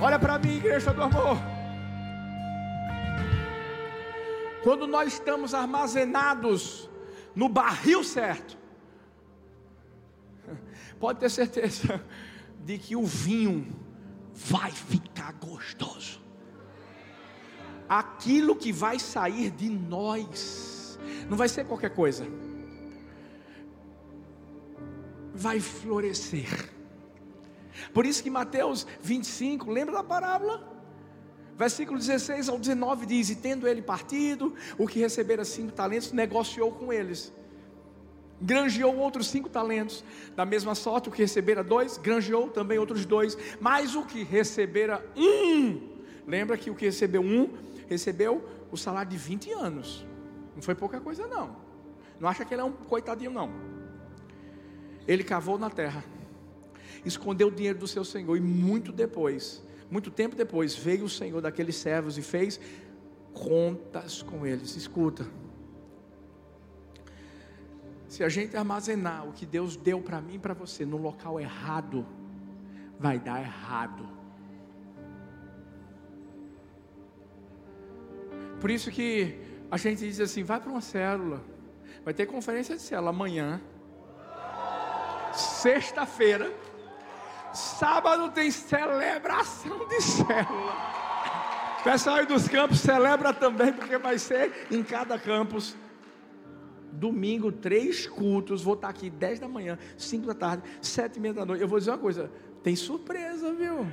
[0.00, 1.38] Olha para mim, igreja do amor.
[4.62, 6.90] Quando nós estamos armazenados
[7.34, 8.58] no barril certo,
[10.98, 12.04] pode ter certeza
[12.64, 13.72] de que o vinho
[14.34, 16.20] vai ficar gostoso.
[17.88, 20.75] Aquilo que vai sair de nós,
[21.28, 22.26] não vai ser qualquer coisa,
[25.34, 26.70] vai florescer.
[27.92, 30.76] Por isso que Mateus 25, lembra da parábola?
[31.56, 36.70] Versículo 16 ao 19 diz: E tendo ele partido, o que recebera cinco talentos, negociou
[36.70, 37.32] com eles.
[38.40, 40.04] Granjeou outros cinco talentos,
[40.34, 45.02] da mesma sorte, o que recebera dois, granjeou também outros dois, mas o que recebera
[45.16, 45.80] um,
[46.26, 47.48] lembra que o que recebeu um,
[47.88, 50.06] recebeu o salário de 20 anos,
[50.56, 51.54] não foi pouca coisa, não,
[52.18, 53.50] não acha que ele é um coitadinho, não.
[55.06, 56.02] Ele cavou na terra,
[57.04, 61.40] escondeu o dinheiro do seu senhor, e muito depois, muito tempo depois, veio o senhor
[61.40, 62.58] daqueles servos e fez
[63.32, 64.74] contas com eles.
[64.74, 65.26] Escuta.
[68.08, 71.38] Se a gente armazenar o que Deus deu para mim e para você no local
[71.38, 72.06] errado,
[72.98, 74.08] vai dar errado.
[78.60, 81.42] Por isso que a gente diz assim: vai para uma célula,
[82.04, 83.60] vai ter conferência de célula amanhã,
[85.32, 86.52] sexta-feira.
[87.52, 90.74] Sábado tem celebração de célula.
[91.82, 95.76] Pessoal aí dos campos celebra também, porque vai ser em cada campus.
[96.92, 98.62] Domingo, três cultos.
[98.62, 101.62] Vou estar aqui dez da manhã, cinco da tarde, sete e meia da noite.
[101.62, 102.30] Eu vou dizer uma coisa:
[102.62, 103.86] tem surpresa, viu?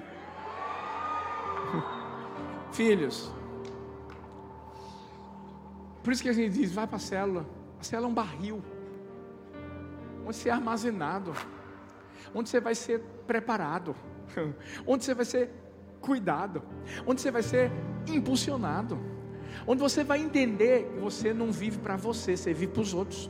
[2.74, 3.32] Filhos.
[6.04, 7.46] Por isso que a gente diz: vai para a célula.
[7.80, 8.64] A célula é um barril,
[10.26, 11.34] onde você é armazenado
[12.34, 13.96] onde você vai ser preparado,
[14.86, 15.50] onde você vai ser
[16.02, 16.62] cuidado,
[17.06, 17.72] onde você vai ser
[18.08, 19.00] impulsionado,
[19.66, 23.30] onde você vai entender que você não vive para você, você vive para os outros.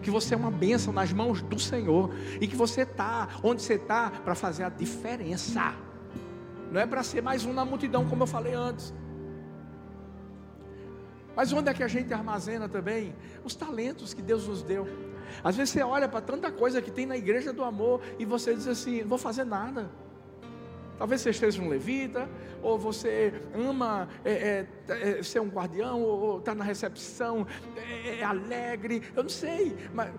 [0.00, 3.74] Que você é uma bênção nas mãos do Senhor e que você está onde você
[3.74, 5.74] está para fazer a diferença,
[6.70, 8.94] não é para ser mais um na multidão, como eu falei antes.
[11.34, 13.14] Mas onde é que a gente armazena também
[13.44, 14.86] os talentos que Deus nos deu?
[15.42, 18.54] Às vezes você olha para tanta coisa que tem na igreja do amor e você
[18.54, 19.90] diz assim: não vou fazer nada.
[20.98, 22.28] Talvez você esteja um levita,
[22.62, 28.22] ou você ama é, é, é, ser um guardião, ou está na recepção, é, é,
[28.22, 30.12] alegre, eu não sei, mas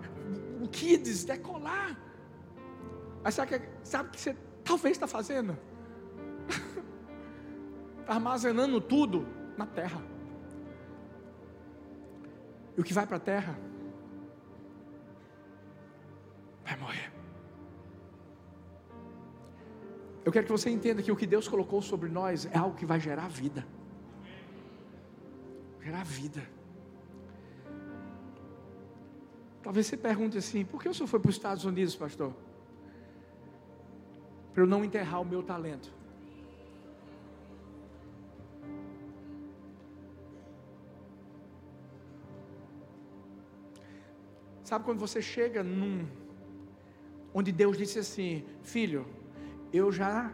[0.60, 1.96] o kids, decolar.
[3.22, 5.56] Mas sabe o sabe que você talvez está fazendo?
[8.00, 10.13] Está armazenando tudo na terra.
[12.76, 13.58] E o que vai para a terra
[16.64, 17.12] vai morrer.
[20.24, 22.86] Eu quero que você entenda que o que Deus colocou sobre nós é algo que
[22.86, 23.66] vai gerar vida.
[25.80, 26.42] Gerar vida.
[29.62, 32.34] Talvez você pergunte assim: por que o senhor foi para os Estados Unidos, pastor?
[34.52, 35.92] Para eu não enterrar o meu talento.
[44.64, 46.06] Sabe quando você chega num.
[47.34, 49.06] onde Deus disse assim: Filho,
[49.70, 50.32] eu já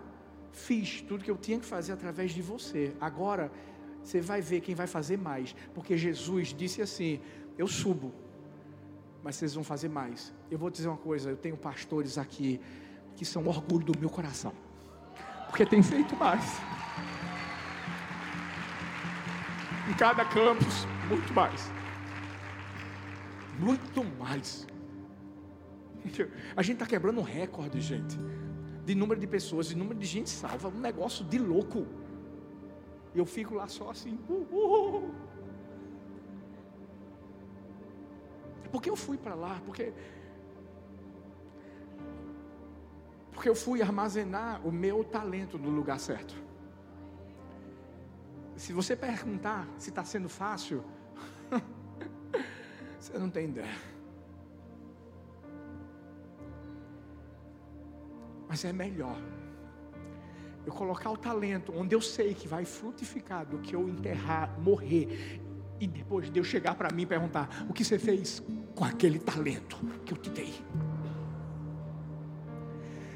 [0.52, 2.94] fiz tudo que eu tinha que fazer através de você.
[3.00, 3.50] Agora
[4.02, 5.54] você vai ver quem vai fazer mais.
[5.74, 7.20] Porque Jesus disse assim:
[7.58, 8.14] Eu subo,
[9.22, 10.32] mas vocês vão fazer mais.
[10.48, 12.60] Eu vou dizer uma coisa: eu tenho pastores aqui
[13.16, 14.52] que são orgulho do meu coração,
[15.48, 16.44] porque tem feito mais.
[19.90, 21.79] Em cada campus, muito mais.
[23.60, 24.66] Muito mais.
[26.56, 28.16] A gente está quebrando um recorde, gente,
[28.86, 31.86] de número de pessoas, de número de gente salva, um negócio de louco.
[33.14, 34.18] Eu fico lá só assim.
[34.28, 35.14] Uh, uh, uh.
[38.72, 39.60] Por que eu fui para lá?
[39.66, 39.92] Porque
[43.32, 46.34] porque eu fui armazenar o meu talento no lugar certo.
[48.56, 50.84] Se você perguntar se está sendo fácil,
[53.10, 53.74] você não tem ideia.
[58.48, 59.16] Mas é melhor
[60.66, 65.40] eu colocar o talento onde eu sei que vai frutificar do que eu enterrar, morrer
[65.80, 68.42] e depois Deus chegar para mim e perguntar: o que você fez
[68.74, 70.54] com aquele talento que eu te dei?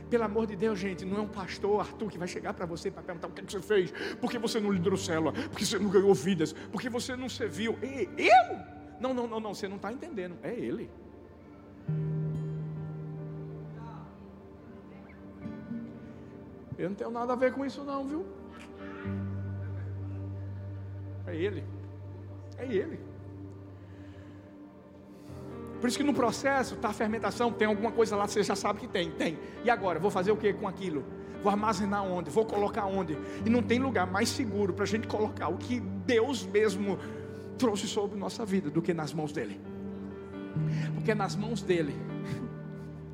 [0.08, 2.90] Pelo amor de Deus, gente, não é um pastor Arthur que vai chegar para você
[2.90, 5.58] para perguntar o que, é que você fez, por que você não liderou célula, por
[5.58, 7.76] que você não ganhou vidas, por que você não serviu.
[7.82, 8.73] E, eu?
[9.00, 10.90] Não, não, não, não, você não está entendendo, é ele.
[16.76, 18.26] Eu não tenho nada a ver com isso, não, viu?
[21.26, 21.64] É ele.
[22.58, 23.00] É ele.
[25.80, 28.80] Por isso que no processo está a fermentação, tem alguma coisa lá, você já sabe
[28.80, 29.38] que tem, tem.
[29.62, 31.04] E agora, vou fazer o que com aquilo?
[31.42, 32.30] Vou armazenar onde?
[32.30, 33.18] Vou colocar onde?
[33.44, 36.98] E não tem lugar mais seguro para a gente colocar o que Deus mesmo
[37.58, 39.60] trouxe sobre nossa vida do que nas mãos dele.
[40.94, 41.94] Porque é nas mãos dele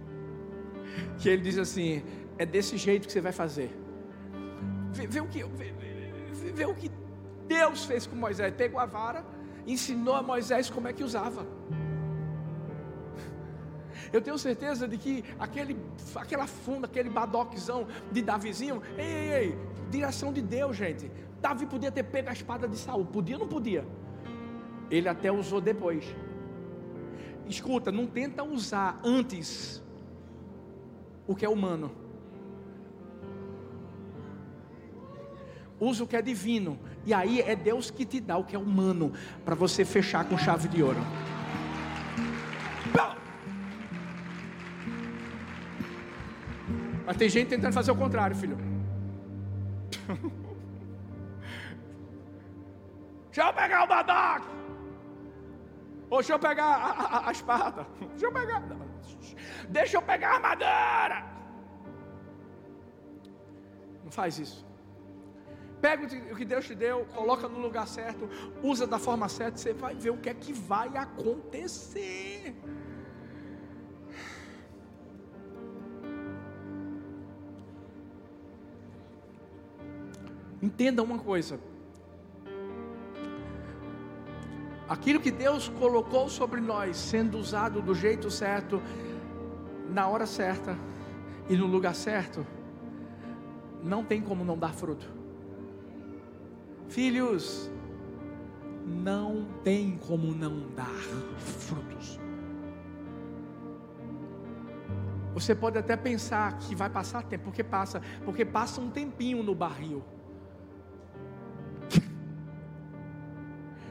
[1.19, 2.03] que ele diz assim:
[2.39, 3.71] é desse jeito que você vai fazer.
[4.93, 5.73] Vê, vê o que vê,
[6.53, 6.91] vê, o que
[7.47, 8.53] Deus fez com Moisés.
[8.55, 9.25] Pegou a vara,
[9.67, 11.47] ensinou a Moisés como é que usava.
[14.13, 15.77] Eu tenho certeza de que aquele,
[16.15, 19.59] aquela funda, aquele badoquezão de Davizinho, ei, ei, ei,
[19.91, 21.11] direção de Deus, gente.
[21.41, 23.85] Davi podia ter pego a espada de Saul, podia ou não podia?
[24.91, 26.05] Ele até usou depois.
[27.47, 29.83] Escuta, não tenta usar antes
[31.27, 31.93] o que é humano.
[35.79, 36.79] Usa o que é divino.
[37.07, 39.13] E aí é Deus que te dá o que é humano
[39.45, 41.01] para você fechar com chave de ouro.
[47.07, 48.57] Mas tem gente tentando fazer o contrário, filho.
[56.21, 57.87] deixa eu pegar a, a, a, espada.
[58.11, 58.63] Deixa eu pegar.
[59.69, 61.25] Deixa eu pegar a armadura.
[64.05, 64.67] Não faz isso.
[65.81, 68.29] Pega o que Deus te deu, coloca no lugar certo,
[68.63, 72.55] usa da forma certa, você vai ver o que é que vai acontecer.
[80.61, 81.59] Entenda uma coisa:
[84.91, 88.83] aquilo que Deus colocou sobre nós, sendo usado do jeito certo,
[89.89, 90.77] na hora certa
[91.49, 92.45] e no lugar certo,
[93.85, 95.09] não tem como não dar fruto.
[96.89, 97.71] Filhos,
[98.85, 100.87] não tem como não dar
[101.39, 102.19] frutos.
[105.33, 109.55] Você pode até pensar que vai passar tempo, porque passa, porque passa um tempinho no
[109.55, 110.03] barril.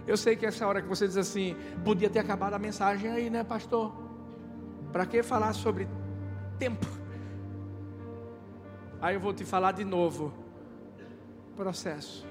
[0.10, 1.55] Eu sei que essa hora que você diz assim,
[1.86, 3.93] podia ter acabado a mensagem aí, né, pastor?
[4.91, 5.88] Para que falar sobre
[6.57, 6.88] tempo?
[8.99, 10.34] Aí eu vou te falar de novo.
[11.55, 12.26] Processo.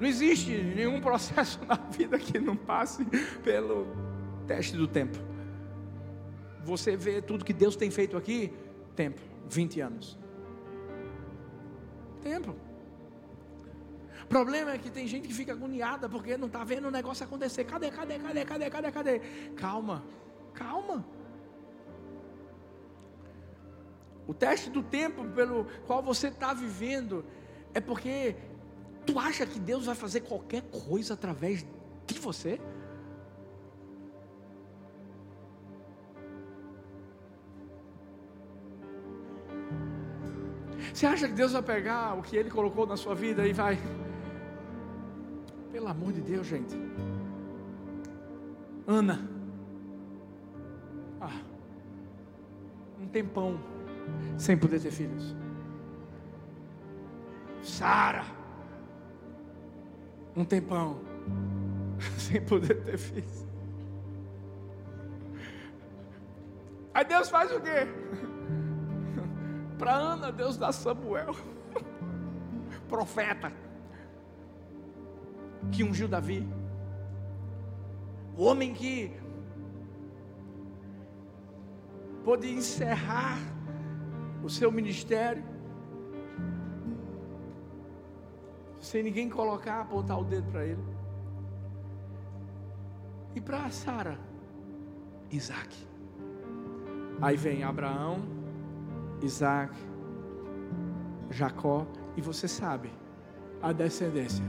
[0.00, 3.04] Não existe nenhum processo na vida que não passe
[3.44, 3.86] pelo
[4.48, 5.18] teste do tempo.
[6.64, 8.52] Você vê tudo que Deus tem feito aqui,
[8.96, 10.18] tempo, 20 anos.
[12.20, 12.71] Tempo.
[14.32, 17.64] Problema é que tem gente que fica agoniada porque não está vendo o negócio acontecer.
[17.64, 19.18] Cadê, cadê, cadê, cadê, cadê, cadê?
[19.54, 20.02] Calma,
[20.54, 21.04] calma.
[24.26, 27.22] O teste do tempo pelo qual você está vivendo
[27.74, 28.34] é porque
[29.04, 31.66] tu acha que Deus vai fazer qualquer coisa através
[32.06, 32.58] de você?
[40.94, 43.78] Você acha que Deus vai pegar o que Ele colocou na sua vida e vai
[45.82, 46.76] pelo amor de Deus, gente.
[48.86, 49.28] Ana.
[51.20, 51.40] Ah,
[53.00, 53.58] um tempão
[54.38, 55.34] sem poder ter filhos.
[57.64, 58.24] Sara.
[60.36, 61.00] Um tempão
[62.16, 63.44] sem poder ter filhos.
[66.94, 67.88] Aí Deus faz o quê?
[69.80, 71.34] Para Ana, Deus dá Samuel,
[72.88, 73.52] profeta,
[75.72, 76.46] que ungiu Davi,
[78.36, 79.10] o homem que
[82.22, 83.38] pôde encerrar
[84.44, 85.42] o seu ministério,
[88.78, 90.82] sem ninguém colocar, apontar o dedo para ele.
[93.34, 94.18] E para Sara,
[95.30, 95.74] Isaac.
[97.20, 98.20] Aí vem Abraão,
[99.22, 99.74] Isaac,
[101.30, 102.90] Jacó, e você sabe,
[103.62, 104.44] a descendência.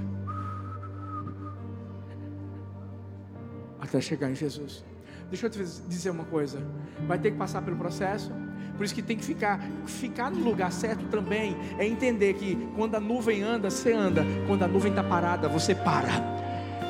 [3.93, 4.83] Até chegar em Jesus.
[5.29, 6.59] Deixa eu te dizer uma coisa.
[7.07, 8.31] Vai ter que passar pelo processo.
[8.75, 11.55] Por isso que tem que ficar, ficar no lugar certo também.
[11.77, 14.25] É entender que quando a nuvem anda, você anda.
[14.47, 16.09] Quando a nuvem está parada, você para.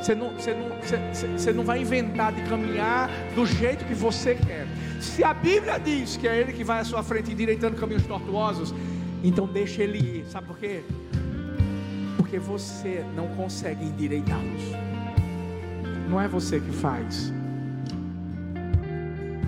[0.01, 4.35] Você não, você, não, você, você não vai inventar de caminhar do jeito que você
[4.35, 4.65] quer.
[5.01, 8.73] Se a Bíblia diz que é Ele que vai à sua frente endireitando caminhos tortuosos,
[9.21, 10.25] então deixa Ele ir.
[10.27, 10.83] Sabe por quê?
[12.15, 14.82] Porque você não consegue endireitá-los.
[16.13, 17.33] Não é você que faz.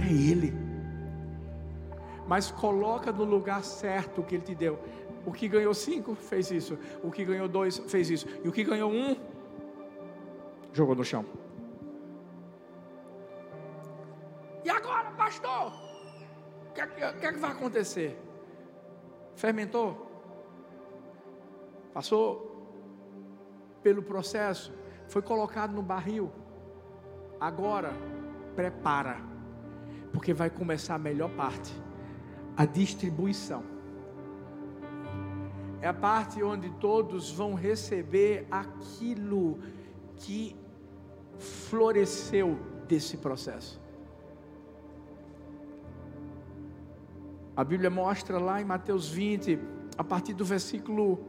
[0.03, 0.51] É Ele.
[2.27, 4.79] Mas coloca no lugar certo o que Ele te deu.
[5.27, 6.75] O que ganhou cinco fez isso.
[7.03, 8.27] O que ganhou dois fez isso.
[8.43, 9.15] E o que ganhou um
[10.73, 11.23] jogou no chão.
[14.63, 15.71] E agora, pastor?
[16.67, 18.19] O que, é que, é que vai acontecer?
[19.35, 20.09] Fermentou?
[21.93, 22.73] Passou
[23.83, 24.73] pelo processo,
[25.07, 26.31] foi colocado no barril.
[27.39, 27.93] Agora,
[28.55, 29.17] prepara,
[30.11, 31.73] porque vai começar a melhor parte
[32.55, 33.63] a distribuição.
[35.81, 39.59] É a parte onde todos vão receber aquilo
[40.17, 40.55] que
[41.37, 42.57] floresceu
[42.87, 43.79] desse processo.
[47.55, 49.59] A Bíblia mostra lá em Mateus 20,
[49.97, 51.19] a partir do versículo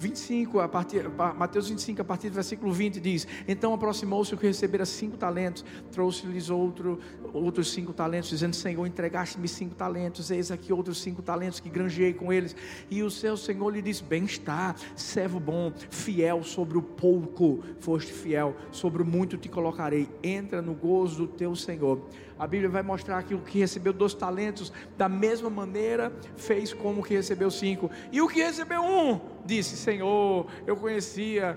[0.00, 4.46] 25, a partir, Mateus 25, a partir do versículo 20 diz: Então aproximou-se o que
[4.46, 6.98] recebera cinco talentos, trouxe-lhes outro,
[7.34, 12.14] outros cinco talentos, dizendo: Senhor, entregaste-me cinco talentos, eis aqui outros cinco talentos que granjeei
[12.14, 12.56] com eles.
[12.90, 18.10] E o seu Senhor lhe disse: Bem está, servo bom, fiel sobre o pouco, foste
[18.10, 20.08] fiel, sobre o muito te colocarei.
[20.22, 22.00] Entra no gozo do teu Senhor.
[22.40, 27.02] A Bíblia vai mostrar que o que recebeu dois talentos, da mesma maneira, fez como
[27.02, 27.90] o que recebeu cinco.
[28.10, 31.56] E o que recebeu um, disse: Senhor, eu conhecia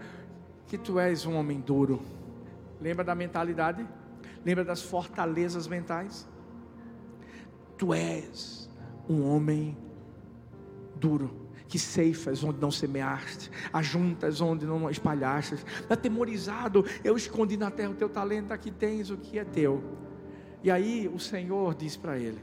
[0.68, 2.02] que tu és um homem duro.
[2.82, 3.88] Lembra da mentalidade?
[4.46, 6.28] Lembra das fortalezas mentais?
[7.78, 8.70] Tu és
[9.10, 9.78] um homem
[10.96, 15.56] duro que ceifas onde não semeaste, ajuntas onde não espalhaste,
[15.90, 19.84] atemorizado, eu escondi na terra o teu talento, aqui tens o que é teu.
[20.62, 22.40] E aí o Senhor diz para ele: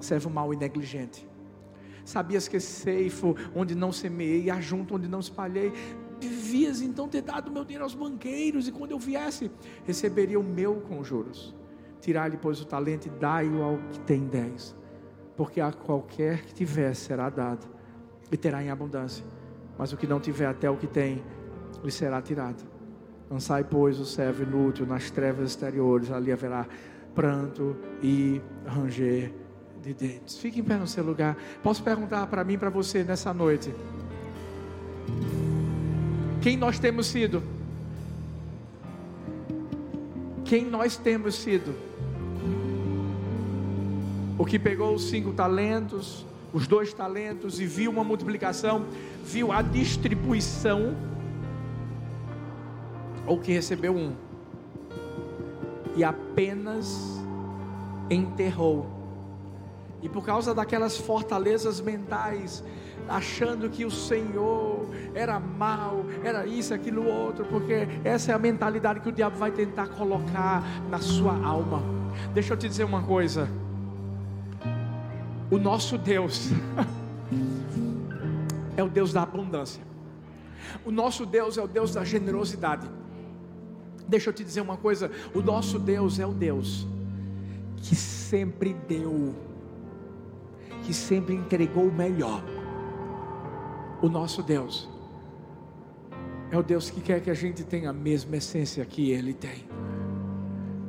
[0.00, 1.26] servo mau e negligente.
[2.04, 5.72] Sabias que ceifo onde não semeei, ajunto onde não espalhei.
[6.20, 9.50] Devias então ter dado meu dinheiro aos banqueiros, e quando eu viesse,
[9.84, 11.54] receberia o meu com juros.
[12.00, 14.76] Tirar-lhe, pois, o talento e dai-o ao que tem dez.
[15.36, 17.66] Porque a qualquer que tiver será dado,
[18.30, 19.24] e terá em abundância.
[19.78, 21.22] Mas o que não tiver até o que tem,
[21.82, 22.64] lhe será tirado.
[23.30, 26.66] Lançai, pois, o servo inútil nas trevas exteriores, ali haverá
[27.14, 29.32] pranto e ranger
[29.84, 30.38] de dentes.
[30.38, 31.36] Fique em pé no seu lugar.
[31.62, 33.72] Posso perguntar para mim para você nessa noite?
[36.40, 37.42] Quem nós temos sido?
[40.44, 41.74] Quem nós temos sido?
[44.38, 48.86] O que pegou os cinco talentos, os dois talentos e viu uma multiplicação,
[49.24, 50.96] viu a distribuição
[53.26, 54.14] ou que recebeu um
[55.96, 57.20] e apenas
[58.10, 59.03] enterrou.
[60.04, 62.62] E por causa daquelas fortalezas mentais,
[63.08, 69.00] achando que o Senhor era mal, era isso, aquilo, outro, porque essa é a mentalidade
[69.00, 71.82] que o diabo vai tentar colocar na sua alma.
[72.34, 73.48] Deixa eu te dizer uma coisa:
[75.50, 76.50] o nosso Deus
[78.76, 79.82] é o Deus da abundância,
[80.84, 82.86] o nosso Deus é o Deus da generosidade.
[84.06, 86.86] Deixa eu te dizer uma coisa: o nosso Deus é o Deus
[87.84, 89.34] que sempre deu,
[90.84, 92.42] que sempre entregou o melhor.
[94.02, 94.88] O nosso Deus
[96.50, 99.64] é o Deus que quer que a gente tenha a mesma essência que Ele tem.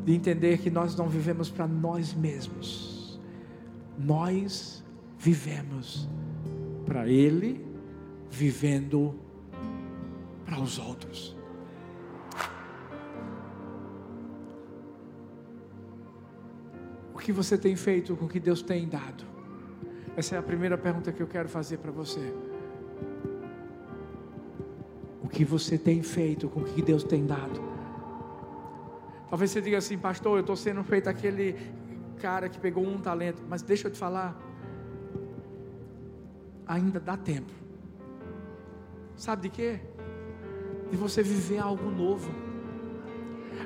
[0.05, 3.19] de entender que nós não vivemos para nós mesmos,
[3.97, 4.83] nós
[5.17, 6.07] vivemos
[6.85, 7.65] para Ele,
[8.29, 9.15] vivendo
[10.45, 11.35] para os outros.
[17.15, 19.34] O que você tem feito com o que Deus tem dado?
[20.17, 22.33] Essa é a primeira pergunta que eu quero fazer para você.
[25.21, 27.61] O que você tem feito com o que Deus tem dado?
[29.29, 31.57] Talvez você diga assim, pastor, eu estou sendo feito aquele
[32.21, 34.39] cara que pegou um talento, mas deixa eu te falar,
[36.65, 37.51] ainda dá tempo.
[39.17, 39.79] Sabe de quê?
[40.89, 42.31] De você viver algo novo.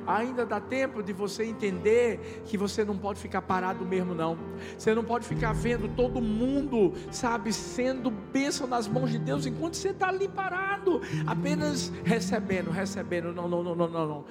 [0.05, 4.37] Ainda dá tempo de você entender que você não pode ficar parado mesmo, não.
[4.77, 9.75] Você não pode ficar vendo todo mundo, sabe, sendo bênção nas mãos de Deus enquanto
[9.75, 13.33] você está ali parado, apenas recebendo, recebendo.
[13.33, 14.25] Não, não, não, não, não, não.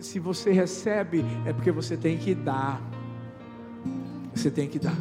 [0.00, 2.80] Se você recebe, é porque você tem que dar.
[4.34, 4.96] Você tem que dar.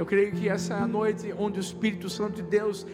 [0.00, 2.86] Eu creio que essa é a noite onde o Espírito Santo de Deus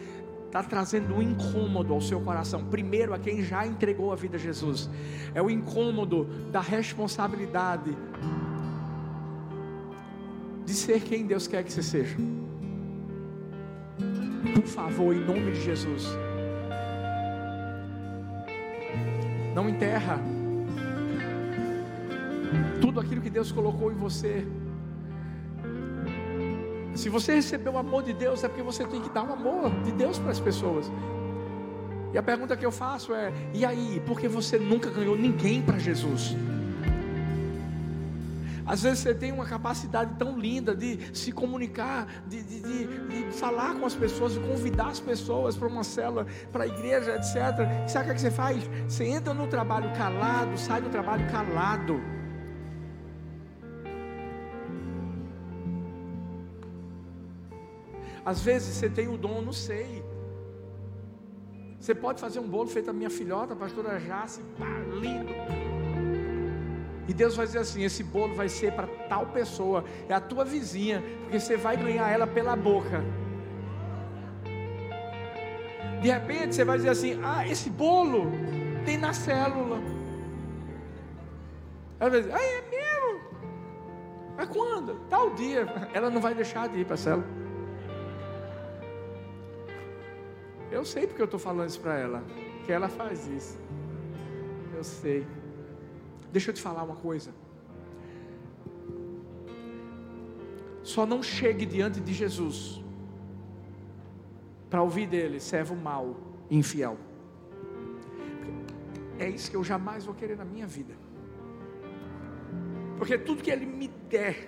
[0.57, 2.65] está trazendo um incômodo ao seu coração.
[2.65, 4.89] Primeiro, a quem já entregou a vida a Jesus,
[5.35, 7.95] é o incômodo da responsabilidade
[10.65, 12.17] de ser quem Deus quer que você seja.
[14.55, 16.07] Por favor, em nome de Jesus,
[19.53, 20.19] não enterra
[22.81, 24.45] tudo aquilo que Deus colocou em você.
[26.97, 29.69] Se você recebeu o amor de Deus, é porque você tem que dar o amor
[29.83, 30.91] de Deus para as pessoas.
[32.11, 35.61] E a pergunta que eu faço é: e aí, por que você nunca ganhou ninguém
[35.61, 36.35] para Jesus?
[38.65, 43.31] Às vezes você tem uma capacidade tão linda de se comunicar, de, de, de, de
[43.31, 47.87] falar com as pessoas, de convidar as pessoas para uma célula, para a igreja, etc.
[47.87, 48.61] Sabe o que você faz?
[48.89, 52.16] Você entra no trabalho calado, sai do trabalho calado.
[58.29, 60.03] Às vezes você tem o dom, não sei.
[61.79, 64.65] Você pode fazer um bolo feito a minha filhota, a pastora Jace, pá,
[64.99, 65.31] lindo.
[67.07, 70.43] E Deus vai dizer assim: esse bolo vai ser para tal pessoa, é a tua
[70.43, 73.01] vizinha, porque você vai ganhar ela pela boca.
[76.01, 78.29] De repente você vai dizer assim: ah, esse bolo
[78.83, 79.79] tem na célula.
[81.97, 83.21] Ela vai dizer: ah, é mesmo?
[84.35, 84.99] Mas quando?
[85.07, 85.65] Tal dia.
[85.93, 87.46] Ela não vai deixar de ir para a célula.
[90.77, 92.23] Eu sei porque eu estou falando isso para ela,
[92.63, 93.57] que ela faz isso.
[94.75, 95.25] Eu sei.
[96.31, 97.31] Deixa eu te falar uma coisa.
[100.83, 102.79] Só não chegue diante de Jesus
[104.69, 106.15] para ouvir dele, servo mau,
[106.47, 106.95] infiel.
[109.17, 110.93] É isso que eu jamais vou querer na minha vida.
[112.99, 114.47] Porque tudo que ele me der,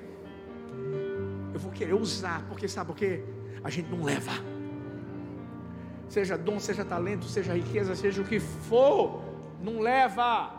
[1.56, 3.24] eu vou querer usar, porque sabe o que?
[3.64, 4.49] A gente não leva
[6.10, 9.22] seja dom, seja talento, seja riqueza, seja o que for,
[9.62, 10.54] não leva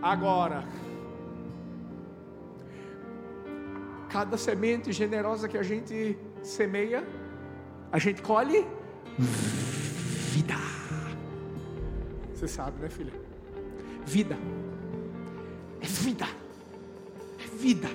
[0.00, 0.64] agora.
[4.08, 7.06] Cada semente generosa que a gente semeia,
[7.92, 8.66] a gente colhe
[9.18, 10.54] vida.
[12.34, 13.12] Você sabe, né, filha?
[14.06, 14.36] Vida.
[15.80, 16.26] É vida.
[17.38, 17.88] É vida.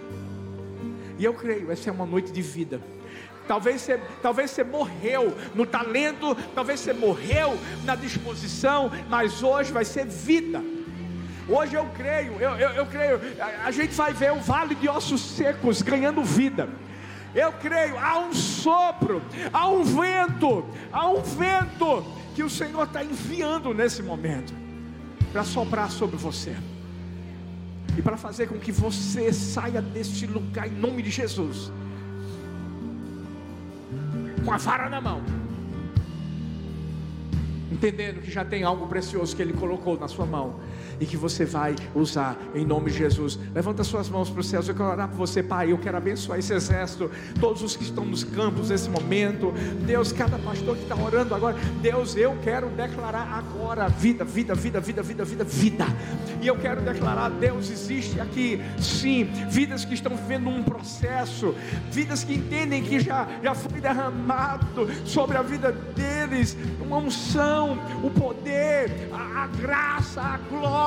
[1.18, 2.82] E eu creio, essa é uma noite de vida.
[3.48, 9.86] Talvez você, talvez você morreu no talento, talvez você morreu na disposição, mas hoje vai
[9.86, 10.64] ser vida.
[11.48, 14.90] Hoje eu creio, eu, eu, eu creio, a, a gente vai ver o vale de
[14.90, 16.68] ossos secos ganhando vida.
[17.36, 19.22] Eu creio, há um sopro,
[19.54, 22.04] há um vento, há um vento
[22.34, 24.54] que o Senhor está enviando nesse momento
[25.32, 26.56] para soprar sobre você
[27.98, 31.72] e para fazer com que você saia deste lugar em nome de Jesus
[34.46, 35.24] com a vara na mão,
[37.72, 40.60] entendendo que já tem algo precioso que Ele colocou na sua mão
[41.00, 43.40] e que você vai usar em nome de Jesus.
[43.54, 44.68] Levanta suas mãos para os céus.
[44.68, 45.72] Eu quero orar por você, Pai.
[45.72, 47.10] Eu quero abençoar esse exército,
[47.40, 49.54] todos os que estão nos campos nesse momento.
[49.86, 54.80] Deus, cada pastor que está orando agora, Deus, eu quero declarar agora vida, vida, vida,
[54.80, 55.86] vida, vida, vida, vida.
[56.42, 59.26] E eu quero declarar: Deus existe aqui, sim.
[59.50, 61.56] Vidas que estão vivendo um processo,
[61.92, 68.10] vidas que entendem que já, já foi derramado sobre a vida deles uma unção o
[68.10, 70.85] poder, a, a graça, a glória,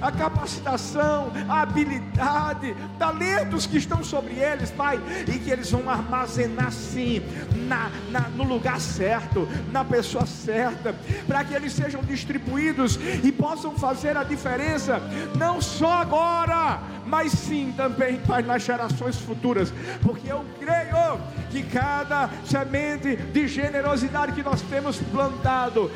[0.00, 6.72] a capacitação, a habilidade, talentos que estão sobre eles, Pai, e que eles vão armazenar
[6.72, 7.22] sim
[7.68, 10.94] na, na, no lugar certo, na pessoa certa,
[11.26, 15.00] para que eles sejam distribuídos e possam fazer a diferença,
[15.36, 21.20] não só agora, mas sim também, Pai, nas gerações futuras, porque eu creio
[21.50, 25.90] que cada semente de generosidade que nós temos plantado,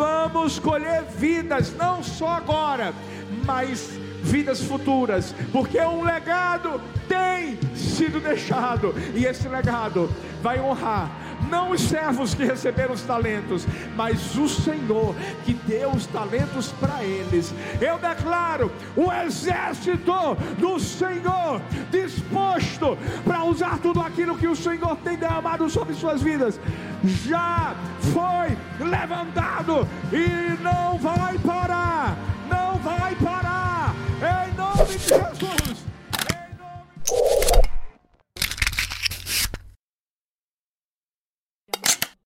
[0.00, 2.94] vamos colher vidas, não só agora,
[3.44, 3.90] mas
[4.22, 10.10] vidas futuras, porque um legado tem sido deixado, e esse legado
[10.42, 11.10] vai honrar
[11.48, 15.14] não os servos que receberam os talentos, mas o Senhor
[15.44, 17.54] que deu os talentos para eles.
[17.80, 21.60] Eu declaro o exército do Senhor
[21.90, 26.60] disposto para usar tudo aquilo que o Senhor tem derramado sobre suas vidas.
[27.04, 27.74] Já
[28.12, 28.56] foi
[28.86, 32.16] levantado e não vai parar,
[32.48, 35.80] não vai parar, em nome de Jesus.